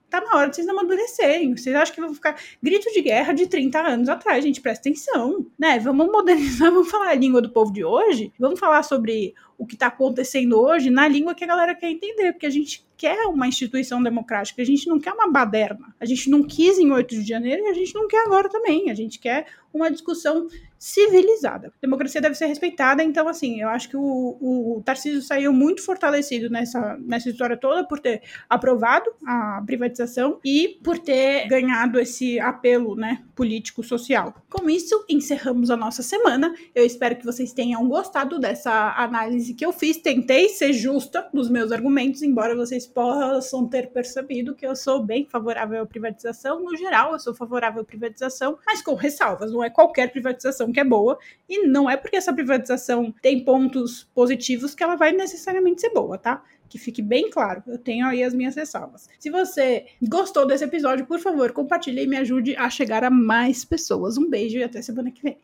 tá 0.10 0.22
na 0.22 0.36
hora 0.36 0.50
de 0.50 0.56
vocês 0.56 0.68
amadurecerem. 0.68 1.56
Vocês 1.56 1.76
acham 1.76 1.94
que 1.94 2.02
vão 2.02 2.13
ficar 2.13 2.36
grito 2.62 2.92
de 2.92 3.02
guerra 3.02 3.34
de 3.34 3.48
30 3.48 3.80
anos 3.80 4.10
atrás, 4.10 4.44
gente? 4.44 4.62
Presta 4.62 4.90
atenção, 4.90 5.46
né? 5.58 5.80
Vamos 5.80 6.08
modernizar, 6.08 6.72
vamos 6.72 6.90
falar 6.90 7.10
a 7.10 7.16
língua 7.16 7.42
do 7.42 7.50
povo 7.50 7.72
de 7.72 7.84
hoje, 7.84 8.32
vamos 8.40 8.60
falar 8.60 8.84
sobre 8.84 9.34
o 9.58 9.66
que 9.66 9.76
está 9.76 9.88
acontecendo 9.88 10.60
hoje 10.60 10.90
na 10.90 11.08
língua 11.08 11.36
que 11.36 11.44
a 11.44 11.48
galera 11.48 11.76
quer 11.76 11.90
entender, 11.90 12.32
porque 12.32 12.46
a 12.46 12.50
gente 12.50 12.87
quer 12.98 13.28
uma 13.28 13.48
instituição 13.48 14.02
democrática, 14.02 14.62
a 14.62 14.66
gente 14.66 14.88
não 14.88 15.00
quer 15.00 15.14
uma 15.14 15.32
baderna. 15.32 15.96
A 16.00 16.06
gente 16.06 16.30
não 16.30 16.44
quis 16.44 16.80
em 16.80 16.92
8 16.92 17.22
de 17.22 17.28
janeiro 17.28 17.64
e 17.64 17.68
a 17.70 17.74
gente 17.74 17.94
não 17.94 18.08
quer 18.08 18.26
agora 18.26 18.50
também. 18.50 18.90
A 18.90 18.96
gente 18.96 19.20
quer 19.20 19.46
uma 19.72 19.92
discussão 19.92 20.48
civilizada. 20.78 21.68
A 21.68 21.82
democracia 21.82 22.22
deve 22.22 22.36
ser 22.36 22.46
respeitada, 22.46 23.04
então, 23.04 23.28
assim, 23.28 23.62
eu 23.62 23.70
acho 23.70 23.90
que 23.90 23.98
o, 23.98 24.02
o 24.02 24.82
Tarcísio 24.84 25.22
saiu 25.22 25.52
muito 25.52 25.84
fortalecido 25.84 26.50
nessa, 26.50 26.98
nessa 27.00 27.30
história 27.30 27.58
toda 27.58 27.86
por 27.86 28.00
ter 28.00 28.22
aprovado 28.50 29.10
a 29.26 29.62
privatização 29.66 30.40
e 30.44 30.80
por 30.84 31.00
ter 31.00 31.48
ganhado 31.48 32.00
esse 32.00 32.40
apelo, 32.40 32.96
né, 32.96 33.24
político-social. 33.36 34.34
Com 34.50 34.70
isso, 34.70 35.06
encerramos 35.10 35.70
a 35.70 35.78
nossa 35.78 36.02
semana. 36.02 36.54
Eu 36.74 36.86
espero 36.86 37.16
que 37.16 37.26
vocês 37.26 37.54
tenham 37.54 37.88
gostado 37.88 38.40
dessa 38.40 38.94
análise 38.98 39.54
que 39.54 39.66
eu 39.66 39.72
fiz. 39.74 39.98
Tentei 39.98 40.50
ser 40.50 40.74
justa 40.74 41.28
nos 41.34 41.50
meus 41.50 41.72
argumentos, 41.72 42.22
embora 42.22 42.56
vocês 42.56 42.86
possam 42.86 43.68
ter 43.68 43.92
percebido 43.92 44.56
que 44.56 44.66
eu 44.66 44.76
sou 44.76 45.04
bem 45.04 45.26
favorável 45.26 45.82
à 45.82 45.86
privatização. 45.86 46.63
No 46.63 46.76
geral, 46.76 47.13
eu 47.13 47.20
sou 47.20 47.34
favorável 47.34 47.82
à 47.82 47.86
privatização, 47.86 48.58
mas 48.66 48.82
com 48.82 48.96
ressalvas. 48.96 49.52
Não 49.52 49.63
é 49.63 49.70
qualquer 49.70 50.12
privatização 50.12 50.66
privatização 50.67 50.71
que 50.71 50.80
é 50.80 50.84
boa, 50.84 51.17
e 51.47 51.67
não 51.67 51.89
é 51.89 51.95
porque 51.95 52.17
essa 52.17 52.34
privatização 52.34 53.13
tem 53.21 53.43
pontos 53.43 54.08
positivos 54.13 54.75
que 54.75 54.84
ela 54.84 54.95
vai 54.95 55.12
necessariamente 55.12 55.82
ser 55.82 55.91
boa, 55.91 56.17
tá? 56.17 56.43
Que 56.69 56.77
fique 56.77 57.01
bem 57.01 57.30
claro, 57.30 57.63
eu 57.67 57.77
tenho 57.77 58.06
aí 58.06 58.23
as 58.23 58.34
minhas 58.34 58.56
ressalvas. 58.56 59.08
Se 59.19 59.30
você 59.30 59.86
gostou 60.01 60.45
desse 60.45 60.63
episódio, 60.63 61.06
por 61.06 61.19
favor, 61.19 61.51
compartilhe 61.51 62.03
e 62.03 62.08
me 62.08 62.17
ajude 62.17 62.56
a 62.58 62.69
chegar 62.69 63.03
a 63.03 63.10
mais 63.10 63.63
pessoas. 63.63 64.17
Um 64.17 64.30
beijo 64.30 64.58
e 64.58 64.63
até 64.63 64.82
semana 64.82 65.12
que 65.12 65.21
vem. 65.21 65.38